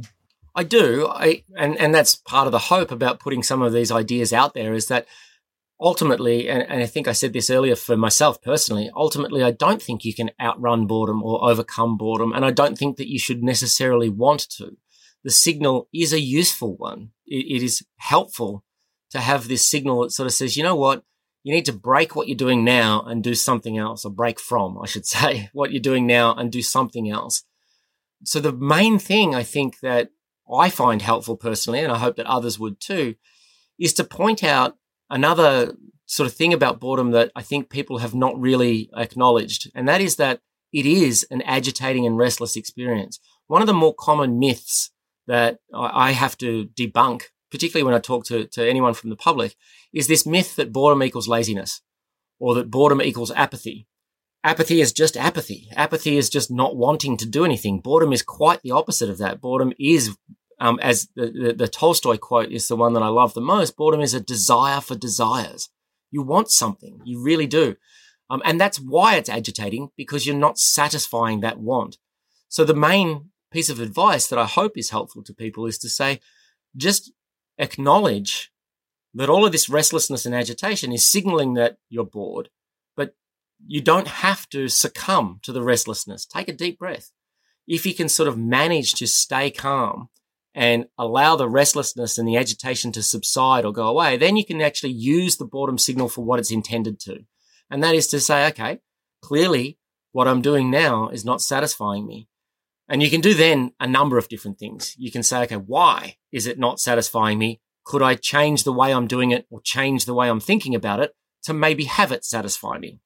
[0.55, 1.09] I do.
[1.09, 4.55] I and and that's part of the hope about putting some of these ideas out
[4.55, 5.07] there is that
[5.81, 9.83] ultimately, and, and, I think I said this earlier for myself personally, ultimately, I don't
[9.83, 12.33] think you can outrun boredom or overcome boredom.
[12.33, 14.77] And I don't think that you should necessarily want to.
[15.25, 17.11] The signal is a useful one.
[17.27, 18.65] it, it is helpful
[19.11, 21.03] to have this signal that sort of says, you know what?
[21.43, 24.79] You need to break what you're doing now and do something else, or break from,
[24.81, 27.45] I should say, what you're doing now and do something else.
[28.25, 30.11] So the main thing I think that
[30.53, 33.15] I find helpful personally, and I hope that others would too,
[33.79, 34.77] is to point out
[35.11, 35.75] another
[36.07, 40.01] sort of thing about boredom that I think people have not really acknowledged, and that
[40.01, 40.41] is that
[40.73, 43.21] it is an agitating and restless experience.
[43.47, 44.91] One of the more common myths
[45.27, 49.55] that I have to debunk, particularly when I talk to, to anyone from the public,
[49.93, 51.81] is this myth that boredom equals laziness
[52.39, 53.87] or that boredom equals apathy.
[54.45, 55.69] Apathy is just apathy.
[55.75, 57.81] Apathy is just not wanting to do anything.
[57.81, 59.41] Boredom is quite the opposite of that.
[59.41, 60.17] Boredom is
[60.61, 63.77] um, as the, the, the, Tolstoy quote is the one that I love the most.
[63.77, 65.71] Boredom is a desire for desires.
[66.11, 67.01] You want something.
[67.05, 67.77] You really do.
[68.31, 71.99] Um, and that's why it's agitating because you're not satisfying that want.
[72.49, 75.89] So the main piece of advice that I hope is helpful to people is to
[75.89, 76.21] say,
[76.77, 77.13] just
[77.59, 78.53] acknowledge
[79.15, 82.51] that all of this restlessness and agitation is signaling that you're bored,
[83.67, 86.27] you don't have to succumb to the restlessness.
[86.27, 87.11] Take a deep breath.
[87.67, 90.09] If you can sort of manage to stay calm
[90.55, 94.61] and allow the restlessness and the agitation to subside or go away, then you can
[94.61, 97.25] actually use the boredom signal for what it's intended to.
[97.71, 98.81] And that is to say, okay,
[99.23, 99.79] clearly
[100.13, 102.29] what I'm doing now is not satisfying me.
[102.89, 104.95] And you can do then a number of different things.
[104.99, 107.61] You can say, okay, why is it not satisfying me?
[107.85, 111.01] Could I change the way I'm doing it or change the way I'm thinking about
[111.01, 111.13] it
[111.45, 113.01] to maybe have it satisfy me?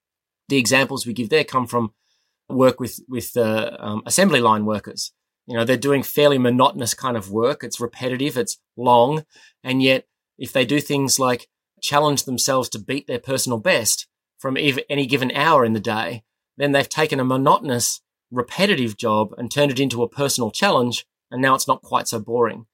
[0.48, 1.92] The examples we give there come from
[2.48, 5.12] work with, with uh, um, assembly line workers.
[5.46, 7.64] You know, they're doing fairly monotonous kind of work.
[7.64, 9.24] It's repetitive, it's long.
[9.64, 10.06] And yet,
[10.38, 11.48] if they do things like
[11.82, 14.06] challenge themselves to beat their personal best
[14.38, 16.22] from any given hour in the day,
[16.56, 21.06] then they've taken a monotonous, repetitive job and turned it into a personal challenge.
[21.30, 22.66] And now it's not quite so boring.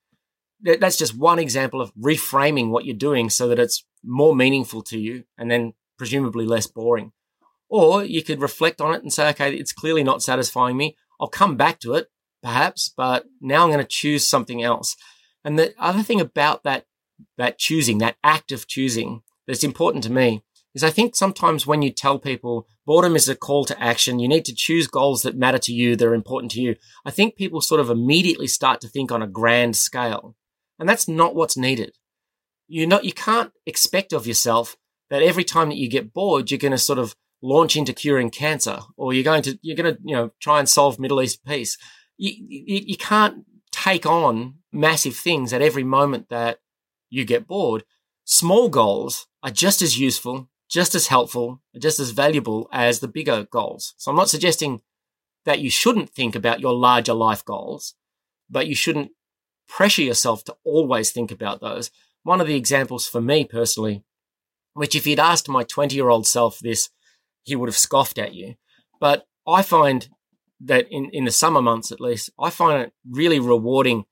[0.61, 4.99] That's just one example of reframing what you're doing so that it's more meaningful to
[4.99, 7.11] you and then presumably less boring.
[7.69, 10.95] Or you could reflect on it and say, okay, it's clearly not satisfying me.
[11.19, 12.07] I'll come back to it
[12.43, 14.95] perhaps, but now I'm going to choose something else.
[15.43, 16.85] And the other thing about that,
[17.37, 20.43] that choosing, that act of choosing that's important to me
[20.75, 24.27] is I think sometimes when you tell people boredom is a call to action, you
[24.27, 26.75] need to choose goals that matter to you, that are important to you.
[27.03, 30.35] I think people sort of immediately start to think on a grand scale.
[30.77, 31.93] And that's not what's needed.
[32.67, 34.75] You're not, you can't expect of yourself
[35.09, 38.29] that every time that you get bored, you're going to sort of launch into curing
[38.29, 41.43] cancer or you're going to, you're going to, you know, try and solve Middle East
[41.45, 41.77] peace
[42.17, 46.59] you, you, you can't take on massive things at every moment that
[47.09, 47.83] you get bored.
[48.23, 53.45] Small goals are just as useful, just as helpful, just as valuable as the bigger
[53.51, 53.93] goals.
[53.97, 54.81] So I'm not suggesting
[55.45, 57.93] that you shouldn't think about your larger life goals,
[58.49, 59.11] but you shouldn't
[59.67, 61.91] pressure yourself to always think about those.
[62.23, 64.03] One of the examples for me personally,
[64.73, 66.89] which if you'd asked my 20 year old self this,
[67.45, 68.55] he would have scoffed at you.
[68.99, 70.09] But I find
[70.59, 74.05] that in, in the summer months at least, I find it really rewarding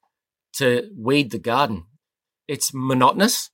[0.54, 1.86] to weed the garden.
[2.48, 3.50] It's monotonous,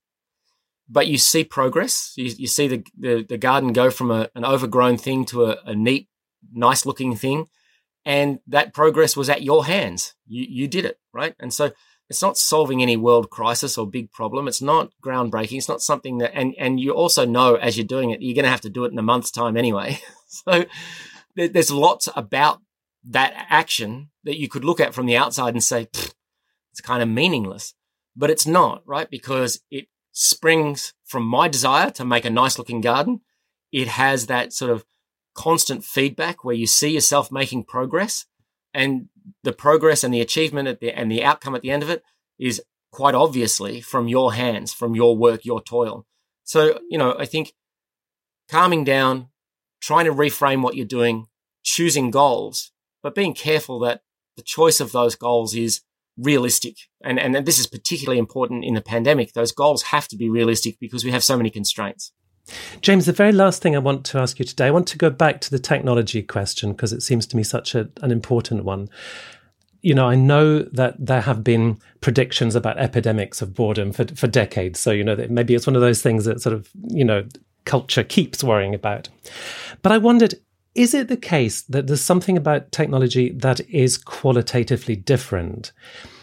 [0.88, 2.12] but you see progress.
[2.16, 5.56] You, you see the, the, the, garden go from a, an overgrown thing to a,
[5.64, 6.08] a neat,
[6.52, 7.46] nice looking thing.
[8.04, 10.14] And that progress was at your hands.
[10.26, 11.34] You, you did it, right?
[11.38, 11.70] And so
[12.10, 14.48] it's not solving any world crisis or big problem.
[14.48, 15.58] It's not groundbreaking.
[15.58, 18.44] It's not something that, and, and you also know as you're doing it, you're going
[18.44, 20.00] to have to do it in a month's time anyway.
[20.26, 20.64] so
[21.36, 22.60] there's lots about
[23.08, 25.88] that action that you could look at from the outside and say,
[26.72, 27.74] it's kind of meaningless.
[28.16, 29.08] But it's not, right?
[29.08, 33.20] Because it springs from my desire to make a nice looking garden.
[33.70, 34.84] It has that sort of
[35.34, 38.26] constant feedback where you see yourself making progress
[38.74, 39.08] and
[39.42, 42.02] the progress and the achievement at the, and the outcome at the end of it
[42.38, 46.06] is quite obviously from your hands, from your work, your toil.
[46.44, 47.54] So, you know, I think
[48.50, 49.28] calming down,
[49.80, 51.26] trying to reframe what you're doing,
[51.62, 52.72] choosing goals,
[53.02, 54.02] but being careful that
[54.36, 55.82] the choice of those goals is
[56.18, 56.76] realistic.
[57.02, 59.32] And, and this is particularly important in the pandemic.
[59.32, 62.12] Those goals have to be realistic because we have so many constraints.
[62.80, 65.10] James, the very last thing I want to ask you today, I want to go
[65.10, 68.88] back to the technology question because it seems to me such a, an important one.
[69.82, 74.26] You know, I know that there have been predictions about epidemics of boredom for, for
[74.26, 74.78] decades.
[74.78, 77.26] So, you know, maybe it's one of those things that sort of, you know,
[77.64, 79.08] culture keeps worrying about.
[79.82, 80.34] But I wondered,
[80.74, 85.72] is it the case that there's something about technology that is qualitatively different?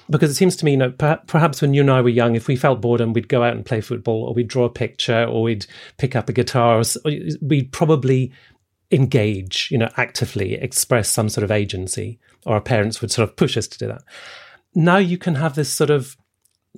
[0.09, 2.47] Because it seems to me, you know, perhaps when you and I were young, if
[2.47, 5.43] we felt boredom, we'd go out and play football, or we'd draw a picture, or
[5.43, 5.65] we'd
[5.97, 6.83] pick up a guitar, or
[7.41, 8.31] we'd probably
[8.89, 13.35] engage, you know, actively express some sort of agency, or our parents would sort of
[13.35, 14.03] push us to do that.
[14.73, 16.15] Now you can have this sort of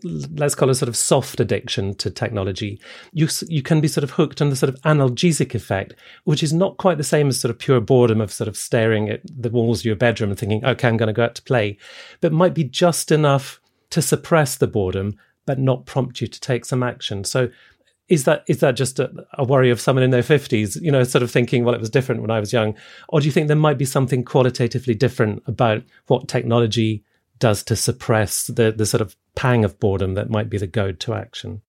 [0.03, 2.79] let's call it sort of soft addiction to technology,
[3.11, 5.93] you you can be sort of hooked on the sort of analgesic effect,
[6.23, 9.09] which is not quite the same as sort of pure boredom of sort of staring
[9.09, 11.43] at the walls of your bedroom and thinking, okay, I'm going to go out to
[11.43, 11.77] play,
[12.21, 13.59] but might be just enough
[13.91, 17.23] to suppress the boredom, but not prompt you to take some action.
[17.23, 17.49] So.
[18.07, 21.03] Is that is that just a, a worry of someone in their fifties, you know,
[21.03, 22.73] sort of thinking, well, it was different when I was young,
[23.09, 27.03] or do you think there might be something qualitatively different about what technology
[27.39, 30.99] does to suppress the the sort of pang of boredom that might be the goad
[31.01, 31.61] to action?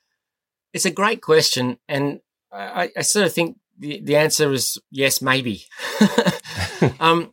[0.72, 2.20] It's a great question, and
[2.52, 5.64] I, I sort of think the, the answer is yes, maybe.
[7.00, 7.32] um,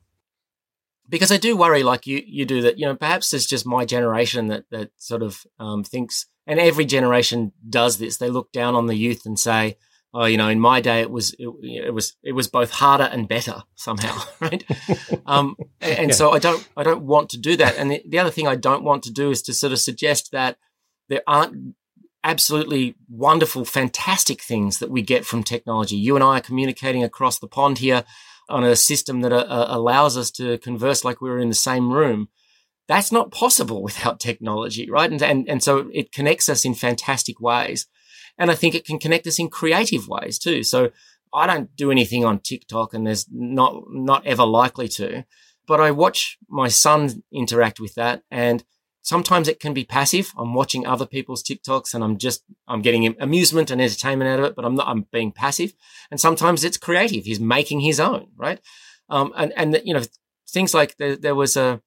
[1.10, 3.86] because I do worry, like you you do, that you know perhaps it's just my
[3.86, 8.18] generation that that sort of um, thinks, and every generation does this.
[8.18, 9.78] They look down on the youth and say,
[10.18, 13.04] oh, you know, in my day it was it, it was it was both harder
[13.04, 14.64] and better somehow, right?
[15.28, 16.16] um, and, and yeah.
[16.16, 17.78] so I don't I don't want to do that.
[17.78, 20.32] And the, the other thing I don't want to do is to sort of suggest
[20.32, 20.58] that
[21.08, 21.76] there aren't
[22.24, 25.96] absolutely wonderful, fantastic things that we get from technology.
[25.96, 28.04] You and I are communicating across the pond here
[28.50, 31.56] on a system that uh, uh allows us to converse like we were in the
[31.56, 32.30] same room.
[32.88, 35.12] That's not possible without technology, right?
[35.12, 37.86] And, and, and so it connects us in fantastic ways.
[38.38, 40.64] And I think it can connect us in creative ways too.
[40.64, 40.92] So
[41.34, 45.26] I don't do anything on TikTok and there's not, not ever likely to,
[45.68, 48.64] but I watch my son interact with that and
[49.02, 50.34] sometimes it can be passive.
[50.38, 54.46] I'm watching other people's TikToks and I'm just, I'm getting amusement and entertainment out of
[54.46, 55.74] it, but I'm not, I'm being passive.
[56.12, 57.24] And sometimes it's creative.
[57.24, 58.60] He's making his own, right?
[59.10, 60.04] Um, and, and, you know,
[60.50, 61.82] things like there, there was a,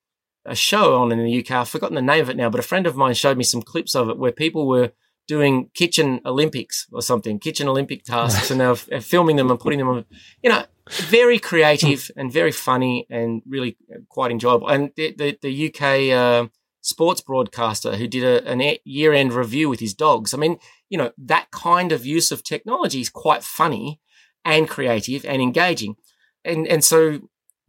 [0.46, 1.50] a show on in the UK.
[1.50, 3.60] I've forgotten the name of it now, but a friend of mine showed me some
[3.60, 4.92] clips of it where people were
[5.26, 9.88] doing kitchen Olympics or something, kitchen Olympic tasks, and they're filming them and putting them
[9.88, 10.04] on.
[10.42, 13.76] You know, very creative and very funny and really
[14.08, 14.68] quite enjoyable.
[14.68, 16.48] And the the, the UK uh,
[16.80, 20.34] sports broadcaster who did a, an year end review with his dogs.
[20.34, 20.58] I mean,
[20.88, 24.00] you know, that kind of use of technology is quite funny
[24.44, 25.96] and creative and engaging,
[26.44, 27.20] and and so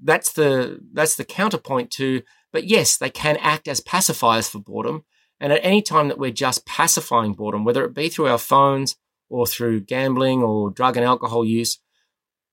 [0.03, 2.23] that's the that's the counterpoint to.
[2.51, 5.05] But yes, they can act as pacifiers for boredom
[5.41, 8.95] and at any time that we're just pacifying boredom, whether it be through our phones
[9.27, 11.79] or through gambling or drug and alcohol use,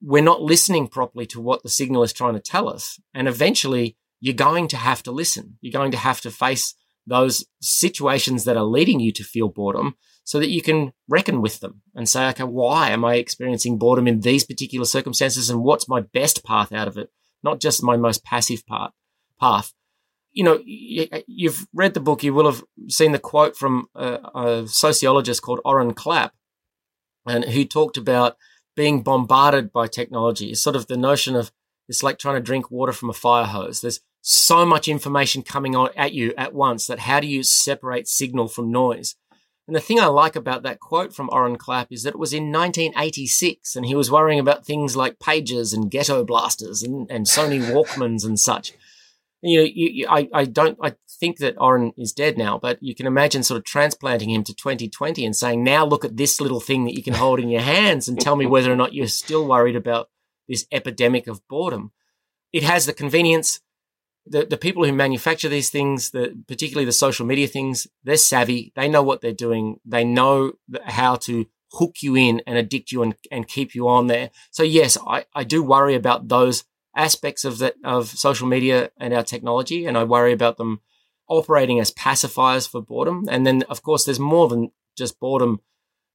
[0.01, 2.99] we're not listening properly to what the signal is trying to tell us.
[3.13, 5.59] And eventually you're going to have to listen.
[5.61, 6.75] You're going to have to face
[7.07, 11.61] those situations that are leading you to feel boredom so that you can reckon with
[11.61, 15.51] them and say, okay, why am I experiencing boredom in these particular circumstances?
[15.51, 17.11] And what's my best path out of it?
[17.43, 18.93] Not just my most passive part,
[19.39, 19.75] path
[20.33, 24.69] you know, you've read the book, you will have seen the quote from a, a
[24.69, 26.31] sociologist called Orrin Klapp,
[27.27, 28.37] and who talked about
[28.77, 30.51] being bombarded by technology.
[30.51, 31.51] It's sort of the notion of
[31.89, 33.81] it's like trying to drink water from a fire hose.
[33.81, 38.07] There's so much information coming on at you at once that how do you separate
[38.07, 39.17] signal from noise?
[39.67, 42.33] And the thing I like about that quote from Orrin Klapp is that it was
[42.33, 47.27] in 1986 and he was worrying about things like pagers and ghetto blasters and, and
[47.27, 48.73] Sony Walkmans and such
[49.41, 52.83] you know, you, you, I, I don't, I think that Orrin is dead now, but
[52.83, 56.41] you can imagine sort of transplanting him to 2020 and saying, now look at this
[56.41, 58.95] little thing that you can hold in your hands and tell me whether or not
[58.95, 60.09] you're still worried about
[60.49, 61.93] this epidemic of boredom.
[62.53, 63.61] It has the convenience.
[64.27, 68.73] The, the people who manufacture these things, the, particularly the social media things, they're savvy.
[68.77, 69.81] They know what they're doing.
[69.87, 70.53] They know
[70.85, 74.31] how to hook you in and addict you and, and keep you on there.
[74.51, 76.65] So yes, I, I do worry about those
[76.97, 80.81] aspects of that of social media and our technology, and I worry about them
[81.29, 83.25] operating as pacifiers for boredom.
[83.29, 85.61] And then, of course, there's more than just boredom.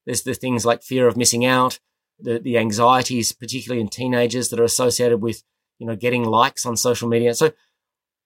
[0.05, 1.79] There's the things like fear of missing out,
[2.19, 5.43] the the anxieties, particularly in teenagers, that are associated with
[5.79, 7.33] you know getting likes on social media.
[7.33, 7.51] So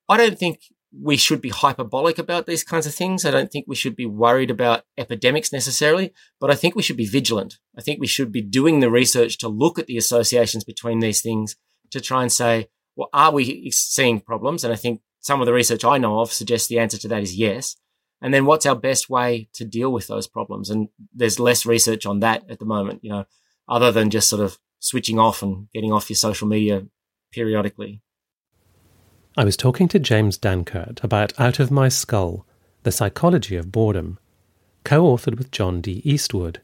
[0.09, 0.61] I don't think
[0.99, 3.25] we should be hyperbolic about these kinds of things.
[3.25, 6.97] I don't think we should be worried about epidemics necessarily, but I think we should
[6.97, 7.59] be vigilant.
[7.77, 11.21] I think we should be doing the research to look at the associations between these
[11.21, 11.57] things
[11.91, 14.63] to try and say, well, are we seeing problems?
[14.63, 17.21] And I think some of the research I know of suggests the answer to that
[17.21, 17.75] is yes.
[18.21, 20.69] And then what's our best way to deal with those problems?
[20.69, 23.25] And there's less research on that at the moment, you know,
[23.69, 26.87] other than just sort of switching off and getting off your social media
[27.31, 28.01] periodically.
[29.35, 32.45] I was talking to James Danckert about Out of My Skull,
[32.81, 34.17] The Psychology of Boredom,
[34.83, 36.01] co authored with John D.
[36.03, 36.59] Eastwood,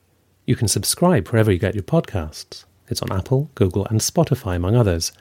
[0.46, 2.66] you can subscribe wherever you get your podcasts.
[2.90, 5.14] It's on Apple, Google, and Spotify, among others,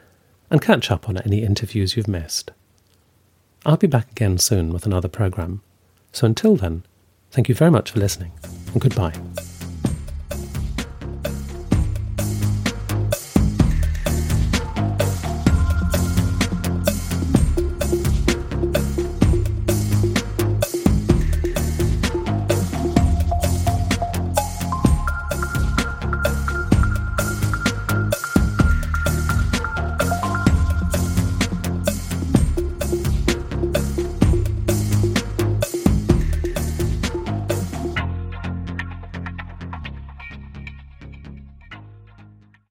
[0.51, 2.51] and catch up on any interviews you've missed.
[3.65, 5.63] I'll be back again soon with another program.
[6.13, 6.83] So until then,
[7.37, 8.33] thank you very much for listening,
[8.73, 9.13] and goodbye.